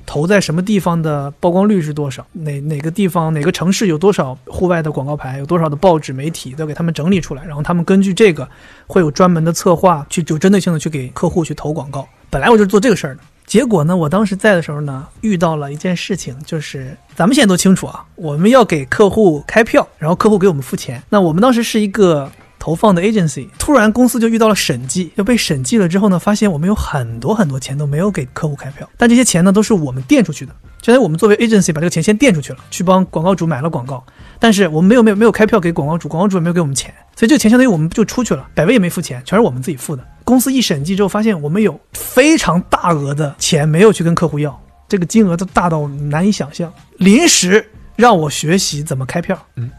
[0.06, 8.48] 投在什么地方的曝光率是多少，哪哪个地方哪个城市有多少户外的广告牌，有多少的报纸媒体，都给他们整理出来，然后他们根据这个
[8.86, 12.08] 会有专门的策划去有针对性的去给客户去投广告。
[12.30, 21.02] 本来我就是做这个事儿的，结果呢，我当时在的时候呢，遇到了一件事情，就是咱们现在都清楚啊，我们要给客户开票，然后客户给我们付钱。
[21.08, 22.30] 那我们当时是一个
[22.60, 34.06] 投放的 agency，突然公司就遇到了审计，就被审计了之后呢，发现我们有很多很多钱都没有给客户开票，但这些钱呢都是我们垫出去的，相当于我们作为 agency 把这个钱先垫出去了，去帮广告主买了广告，
[34.40, 40.04] 但是我们没有没有没有开票给广告主，广告主也没有给我们钱，所以这个钱相当于我们就出去了，百威也没付钱，全是我们自己付的。
[40.28, 47.66] 公司一审计之后，发现我们有非常大额的钱没有去跟客户要，这个金额都大到难以想象，临时
[47.96, 49.42] 让我学习怎么开票。
[49.56, 49.72] 嗯，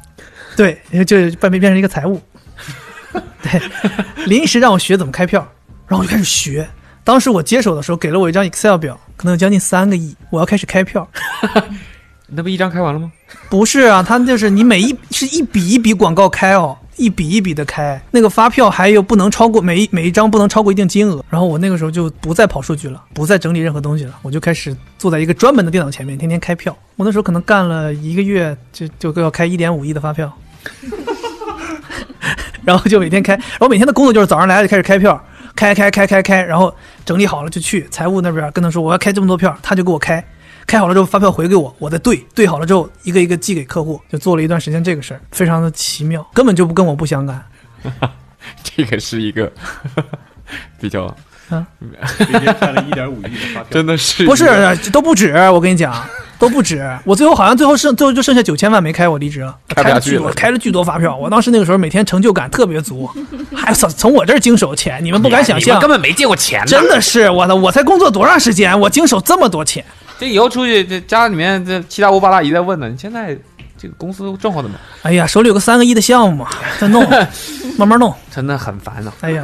[0.56, 2.18] 对，就变变成一个财务。
[3.42, 3.60] 对，
[4.24, 5.46] 临时让我学怎么开票，
[5.86, 6.66] 然后我就开始学。
[7.04, 11.06] 当时我接手的时候，给了我一张 Excel 表，可能有将近三个亿，我要开始开票。
[12.30, 13.10] 那不一张开完了吗？
[13.48, 21.24] 不是啊，他就是你每一是一笔一笔广告开哦，一笔一笔的开，那个发票还有不能超过每一每一张不能超过一定金额。
[21.30, 26.76] 然后我那个时候就不再跑数据了，不再整理任何东西了，我就开始坐在一个专门的电脑前面，天天开票。
[26.96, 30.30] 我那时候可能干了一个月，就就要开一点五亿的发票，
[32.62, 35.18] 然后就每天开，然后每天的工作就是早上来了就开始开票，
[35.56, 36.74] 开开开开开，然后
[37.06, 40.22] 整理好了就去财务那边跟他说我要开这么多票，他就给我开。
[40.68, 47.42] 开好了之后，发票回给我，我再对对好了之后，一个一个寄给客户，就做了一段时间这个事儿，非常的奇妙，根本就不跟我不相干。
[48.62, 49.50] 这个是一个
[50.78, 51.08] 比较，
[52.18, 54.44] 直接开了一点五亿的发票，真的是不是
[54.92, 56.06] 都不止，我跟你讲
[56.38, 56.86] 都不止。
[57.04, 61.16] 我最后好像最后剩最后就剩下九千万没开，我离职了，开了巨多，开了巨多发票。
[61.16, 63.08] 我当时那个时候每天成就感特别足，
[63.56, 66.66] 还从从我这儿经手钱，你们不敢想象，根本没借过钱呢。
[66.66, 69.82] 真的是我的，我才工作多长时间，我经手这么多钱。
[70.18, 73.36] 这以后出去，这家里面这七大姑八大姨在问呢，你现在
[73.76, 74.74] 这个公司挣好的吗？
[75.02, 76.44] 哎呀，手里有个三个亿的项目，
[76.80, 77.08] 在弄，
[77.78, 78.12] 慢慢弄。
[78.30, 79.42] 真的很烦呐、哎呀，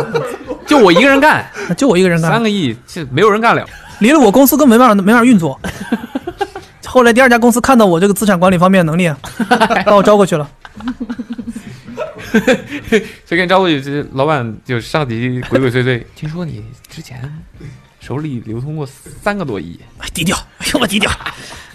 [0.66, 1.47] 就我一个人干，
[1.79, 3.64] 就我一个人干，三个亿，这没有人干了。
[4.01, 5.59] 离了我公司根本没办法没办法运作。
[6.85, 9.12] 后来第二家公司看到我这个资产管理方面的能力，
[9.85, 10.49] 把我招过去了。
[13.25, 13.81] 谁给你招过去？
[13.81, 17.20] 这老板就上级鬼鬼祟祟，听说你之前
[18.05, 18.86] 手里流通过
[19.22, 21.11] 三个多亿，哎，低调，哎呦我低调。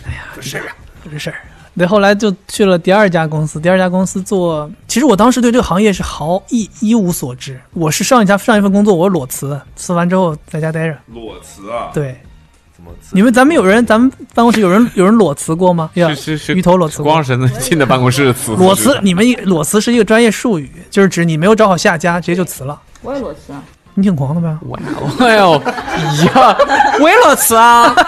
[0.06, 0.62] 哎呀，不是
[1.04, 1.42] 不是事儿，
[1.76, 3.60] 对，后来就去了第二家公司。
[3.60, 7.60] 第二家公司做，其实我当时对这个行业是毫一一无所知。
[7.74, 10.96] 我是上一家上一份工作，我裸辞，辞完之后在家待着。
[11.08, 11.90] 裸辞啊？
[11.96, 12.16] 对，
[12.76, 13.10] 怎么辞？
[13.14, 15.90] 你们咱们有人，咱们办公室有人有人裸辞过吗？
[15.96, 22.80] 呀是是是，鱼头裸辞过光神进的办公室辞裸辞，你们一裸辞是一个专业术语，就是指你没有找好下家，直接就辞了。
[23.02, 23.64] 我也裸辞啊。
[24.00, 24.58] 你挺狂的呗？
[24.62, 24.84] 我呀，
[25.20, 25.54] 哎呦
[26.26, 26.58] 呀，
[27.02, 27.94] 我也裸辞啊！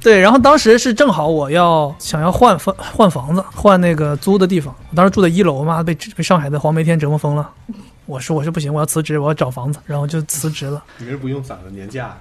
[0.00, 4.74] 对，然后当时是正好我要想要换房换房子，换那个租的地方。
[4.90, 7.48] 我当时住在一楼嘛，被被上海的黄梅天折磨疯了。
[8.06, 10.82] 我说我是不行，我要辞职，我要找房子，然后就辞职了。
[10.98, 12.16] 你为什么不用攒的年假？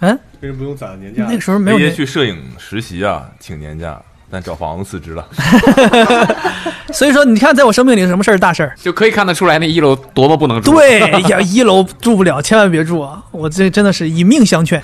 [0.00, 1.24] 嗯，为什么不用攒的年假？
[1.26, 4.02] 那个时候没有飞爷年，去摄影实习啊，请年假，
[4.34, 5.24] 但找房子辞职了。
[6.92, 8.74] 所以说你看，在我生命里什么事儿大事儿？
[8.82, 10.72] 就可以看得出来那一楼多么不能住。
[10.72, 13.22] 对 呀，一楼住不了，千万别住啊！
[13.30, 14.82] 我这真的是以命相劝。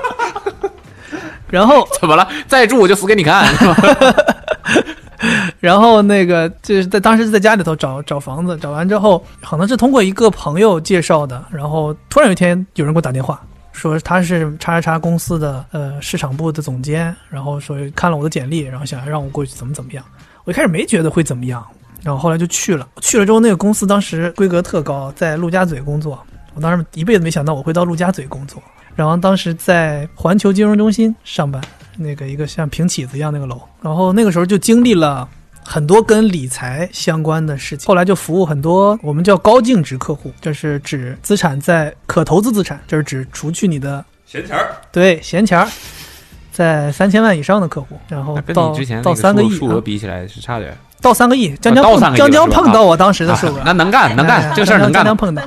[1.50, 2.26] 然后怎么了？
[2.46, 3.46] 再住我就死给你看。
[3.54, 3.76] 是吧
[5.60, 13.40] 然后那个就是在当时在家里头找找房子，找完之后可能是通过一个朋友介绍的，然后突然有一天有人给我打电话，
[13.78, 20.04] 说他是叉叉叉公司的呃市场部的总监，然后说看了我的简历，然后想要让我过去怎么怎么样。
[20.44, 21.64] 我一开始没觉得会怎么样，
[22.02, 22.88] 然后后来就去了。
[23.00, 26.18] 去了之后，那个公司当时规格特高，在陆家嘴工作。
[26.54, 28.60] 我当时一辈子没想到我会到陆家嘴工作。
[28.96, 31.62] 然后当时在环球金融中心上班，
[31.96, 33.60] 那个一个像平起子一样那个楼。
[33.80, 35.28] 然后那个时候就经历了
[35.70, 37.86] 很多跟理财相关的事情。
[37.86, 45.68] 后来就服务很多我们叫高净值客户，就是指资产在可投资资产，就是指除去你的闲钱儿，对闲钱儿
[46.50, 50.74] 在三千万以上的客户，然后到到三个亿数数额啊比起来是差点。
[51.02, 55.16] 到三个亿，将将将将碰到我当时的数额啊，那能干能干哎，这个事儿能干将将。
[55.16, 55.42] 碰到。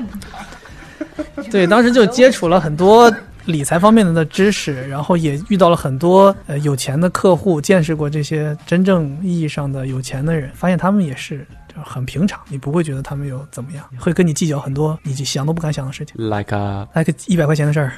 [1.52, 3.12] 对，当时就接触了很多
[3.46, 17.94] 理财方面的知识，然后也遇到了很多呃有钱的客户，见识过这些真正意义上的有钱的人，发现他们也是就很平常，你不会觉得他们有怎么样，会跟你计较很多你想都不敢想的事情，like a like 一百块钱的事儿。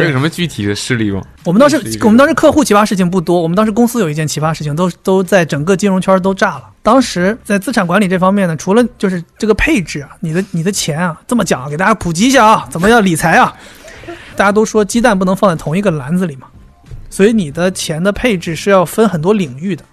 [0.00, 1.22] 这有什么具体的事例吗？
[1.44, 6.70] 我们当时我们当时客户奇葩事情不多，我们当时公司有一件奇葩事情，都都在整个金融圈都炸了。
[6.82, 13.54] 当时在资产管理这方面呢，除了就是这个配置啊，你的你的钱啊，这么讲啊，给大家普及一下啊，怎么样理财啊？
[14.36, 16.46] 大家都说鸡蛋不能放在同一个篮子里嘛，
[17.10, 19.84] 所以你的钱的配置是要分很多领域的。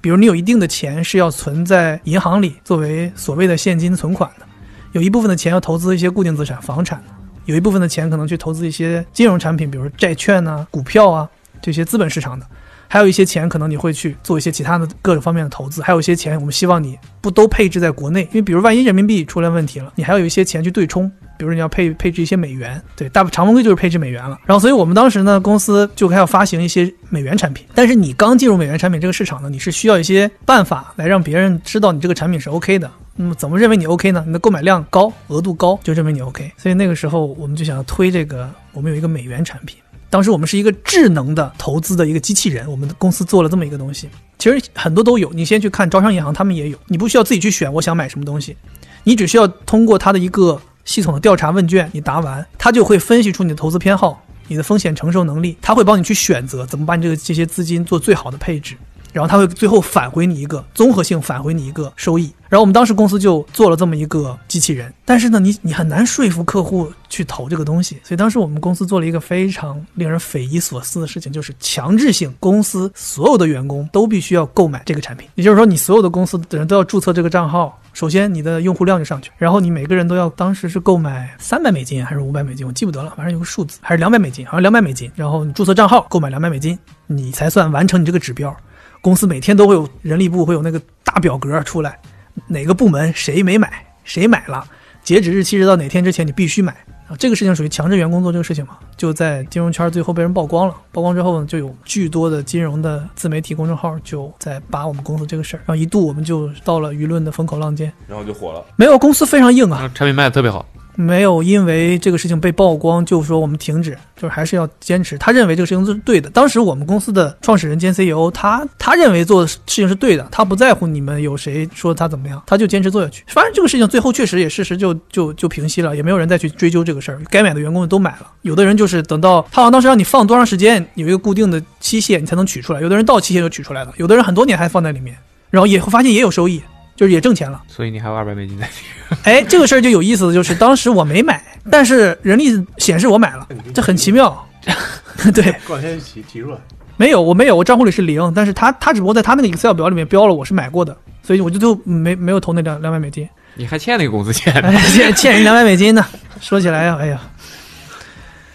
[0.00, 4.46] 比如你有一定的钱是要存在银行里作为所谓的现金存款的，
[4.92, 7.14] 有一部分的钱要投资一些固定资产、房产的，
[7.44, 11.28] 有一部分的钱可能去投资一些金融产品，比如债券啊、股票啊
[11.60, 12.46] 这些资本市场的，
[12.88, 21.10] 还有一些钱可能你会去做一些其他的各种方面的投资，还有一些钱我们希望你不都配置在国内，因为比如万一人民币出现问题了，你还要有一些钱去对冲。
[21.38, 24.38] 比如你要配配置一些美元，对，大常规就是配置美元了。
[24.44, 27.66] 然后，所以我们当时呢，公司就开始发行一些美元产品。
[27.74, 32.88] 但是你刚进入美元产品这个市场呢，你是需要一些办法来让别人知道你这个产品是 OK 的。
[33.14, 34.24] 那么怎么认为你 OK 呢？
[34.26, 36.50] 你的购买量高，额度高，就认为你 OK。
[36.56, 39.76] 所以那个时候我们就想要推这个，我们有一个美元产品。
[40.08, 44.08] 当时我们是一个智能的投资的一个机器人，我们的公司做了这么一个东西。
[44.38, 48.56] 其实很多都有，你先去看招商银行，他们也有，你不需要自己去选我想买什么东西，
[49.04, 58.76] 你只需要通过它的一个系统的调查问卷，你答完，它就会分析出你的投资偏好、你的风险承受能力，它会帮你去选择怎么把你这个这些资金做最好的配置。
[59.12, 62.32] 然后他会最后返回你一个综合性返回你一个收益。
[62.48, 77.78] 然后我们当时公司就做了这么一个机器人，但是呢，你你很难说服客户去投这个东西，所以当时我们公司做了一个非常令人匪夷所思的事情，就是强制性公司所有的员工都必须要购买这个产品，也就是说，你所有的公司的人都要注册这个账号。
[77.94, 85.10] 首先，你的用户量就上去，然后你每个人都要，当时是购买三百美金还是五百美金，我记不得了，反正有个数字，还是两百美金，好像两百美金。
[85.14, 88.54] 然后你注册账号购买两百美金，你才算完成你这个指标。
[89.02, 91.98] 公司每天都会有人力部会有那个大表格出来，
[92.46, 94.64] 哪个部门谁没买，谁买了，
[95.02, 96.72] 截止日期是到哪天之前你必须买
[97.08, 97.16] 啊。
[97.18, 100.76] 这个事情属于强制员工做这个事情嘛，就在金融圈最后被人曝光了。
[100.92, 107.92] 曝光之后呢，就有巨多的金融的自媒体公众号就在扒我们公司这个事儿，然后一度我们就到了舆论的风口浪尖。
[108.06, 108.64] 然后就火了。
[108.76, 110.64] 没有，公司非常硬啊，产品卖的特别好，
[110.94, 115.16] 没有因为这个事情被曝光就说我们停止，就是还是要坚持。
[115.18, 116.28] 他认为这个事情是对的。
[116.30, 123.24] 当时我们公司的创始人兼 CEO，他他认为做的事情是对的，他不在乎你们有谁说他怎么样，他就坚持做下去。
[123.28, 127.20] 反正这个事情最后确实也事实就就就平息了，也没有人再去追究这个事儿。
[127.30, 135.16] 该买的员工都买了，有的人就是等到他好像当时让你放多长时间，有一个固定的期限你才能取出来，有的人到期限就取出来了，有的人很多年还放在里面，
[135.50, 136.62] 然后也会发现也有收益，
[137.02, 137.60] 就是也挣钱了。
[137.66, 138.72] 所以你还有二百美金在里。
[139.24, 144.46] 哎，这个事儿就有意思的就是，当时我没买，但是人力显示我买了，这很奇妙。
[145.34, 146.58] 对，过两天提提出来。
[146.96, 156.06] 没有，我没有，我账户里是零，但是他他只不过在他那个 Excel 表里面标了我是买过的，所以我就就没没有投那两两百美金，你还欠那个公司钱哎，欠欠人两百美金呢。
[156.40, 157.20] 说起来呀，哎呀，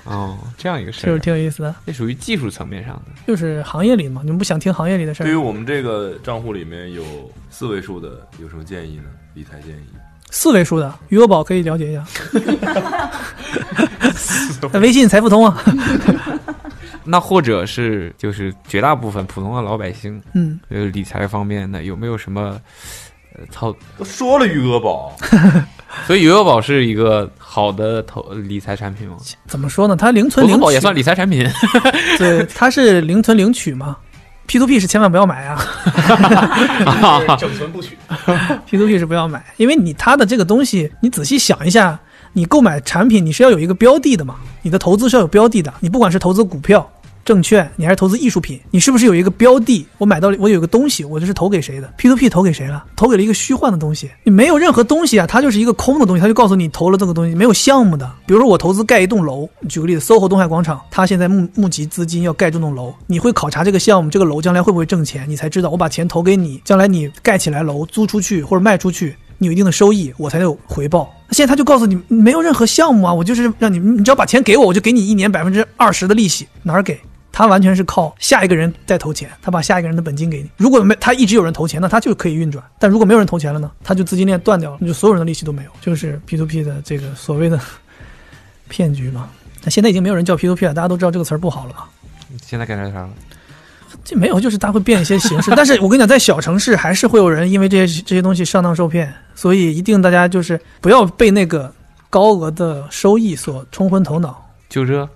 [0.08, 3.12] 哦，这样一个事就是，挺有意思的，这属于技术层面上的。
[3.28, 5.26] 就是行业里嘛，你们不想听行业里的事儿？
[5.26, 7.04] 对于我们这个账户里面有
[7.50, 9.04] 四位数的，有什么建议呢？
[9.34, 9.86] 理财建议？
[10.30, 12.06] 四位数的余额宝可以了解一下，
[14.80, 15.64] 微信财付通啊，
[17.06, 22.60] 那或者是就是绝大部分普通的老百姓，嗯，呃，理财方面的有没有什么
[23.36, 23.74] 呃操？
[23.98, 25.16] 都说了余额宝，
[26.06, 29.18] 所以余额宝是一个好的投理财产品吗？
[29.48, 29.96] 怎么说呢？
[29.96, 31.48] 它零存零取也算理财产品。
[32.18, 33.98] 对，它是零存零取嘛。
[34.46, 35.62] P to P 是千万不要买啊
[37.38, 37.98] 整存不取。
[38.66, 42.00] ，P to P 是不要买，因为你它的这个东西，你仔细想一下，
[42.32, 46.90] 你购买产品你是要有一个标的的嘛，你的投资是要有标的的，你不管是投资股票、
[47.28, 49.86] 证券，你还是投资艺术品，你是不是有一个标的？
[49.98, 52.86] 我买到了，我有个东西，我就是投给谁的？P to P 投给谁了？
[52.96, 58.10] 投给了一个虚幻的东西，你没有任何东西啊，它就是一个空的东西，它就告诉你投了这个东西，没有项目的。
[58.26, 69.18] 比如说我投资盖一栋楼，举个例子，SOHO 东海广场，它现在募募集资金要盖这栋楼，你会考察这个项目，这个楼将来会不会挣钱，你才知道我把钱投给你，将来你盖起来楼租出去或者卖出去。
[69.40, 71.14] 你有一定的收益，我才有回报。
[71.30, 77.00] 现在他就告诉你，没有任何项目啊，我就是让你，你只要把钱给我，我就给你一年百分之二十的利息，哪儿给？
[77.38, 80.50] 他完全是靠下一个人在投钱，他把下一个人的本金给你。
[80.58, 87.60] 如果没他一直有人投钱，那他就可以运转；但如果没有人投钱了呢，他就资金链断掉了，那就所有人的利息都没有，就是 P to P 的这个所谓的
[88.68, 89.30] 骗局嘛。
[89.62, 91.88] 那现在已经没有人叫 P to P 了，大家都知道这个词儿不好了吧。
[92.42, 93.10] 现在改成啥了？
[94.04, 95.52] 这没有，就是他会变一些形式。
[95.56, 101.72] 但是我跟你讲，在小城市还是会有人因为这些这些东西上当受骗，所以一定大家就是不要被那个
[102.10, 104.44] 高额的收益所冲昏头脑。
[104.70, 105.08] 就这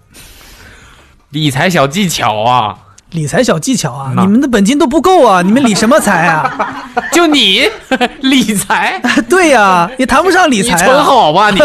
[1.31, 2.77] 理财小技巧啊！
[3.11, 6.89] 理财小技巧啊，你们的本金都不够啊，你们理什么财啊？
[7.11, 7.61] 就你
[8.21, 10.85] 理财， 对呀、也谈不上理财啊。
[10.85, 11.59] 存好吧，你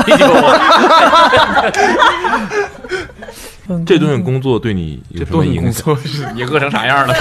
[3.84, 5.96] 这顿工作对你有什么影响？
[6.34, 7.14] 你饿成啥样了？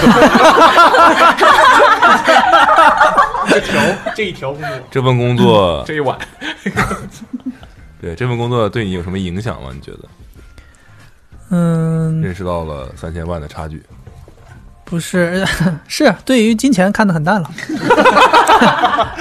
[3.48, 3.80] 这条
[4.14, 6.16] 这一条工作，这份工作，这一晚
[8.00, 9.70] 对这份工作对你有什么影响吗？
[9.72, 9.98] 你觉得
[11.50, 13.82] 嗯，认识到了三千万的差距？
[14.84, 15.44] 不是，
[15.88, 17.50] 是对于金钱看得很淡了。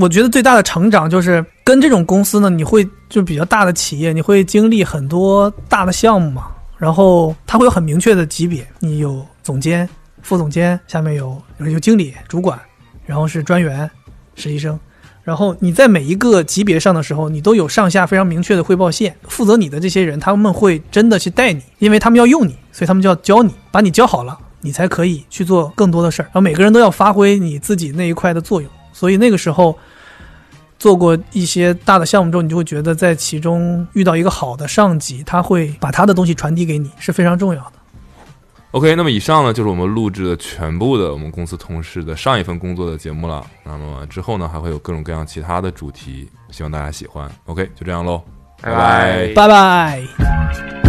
[0.00, 9.88] 我觉得最大的成长就是跟这种公司呢，你会就比较大的企业，你会经历很多大的项目嘛，然后它会有很明确的级别，你有总监、
[10.22, 12.58] 副总监，下面有有经理、主管，
[13.06, 13.90] 然后是专员、
[14.36, 14.78] 实习生。
[15.28, 19.14] 然后你在每一个级别上的时候，你都有上下非常明确的汇报线。
[19.24, 26.24] 负责你的这些人，他们会真的去带你，因为他们要用你，所以他们就要教你，把你教好了，你才可以去做更多的事儿。
[26.24, 28.70] 然后每个人都要发挥你自己那一块的作用。
[28.90, 29.78] 所以那个时候
[30.78, 37.72] 做过一些大的项目之后，你就会觉得在其中遇到一个好的上级，他会把他的东西传递给你，是非常重要的。
[38.78, 43.44] OK，那么以上呢就是我们录制的全部的我们公司同事的上一份工作的节目了。
[43.64, 47.28] 那么之后呢还会有各种各样其他的主题，希望大家喜欢。
[47.46, 48.22] OK，就这样喽，
[48.62, 50.87] 拜拜拜拜。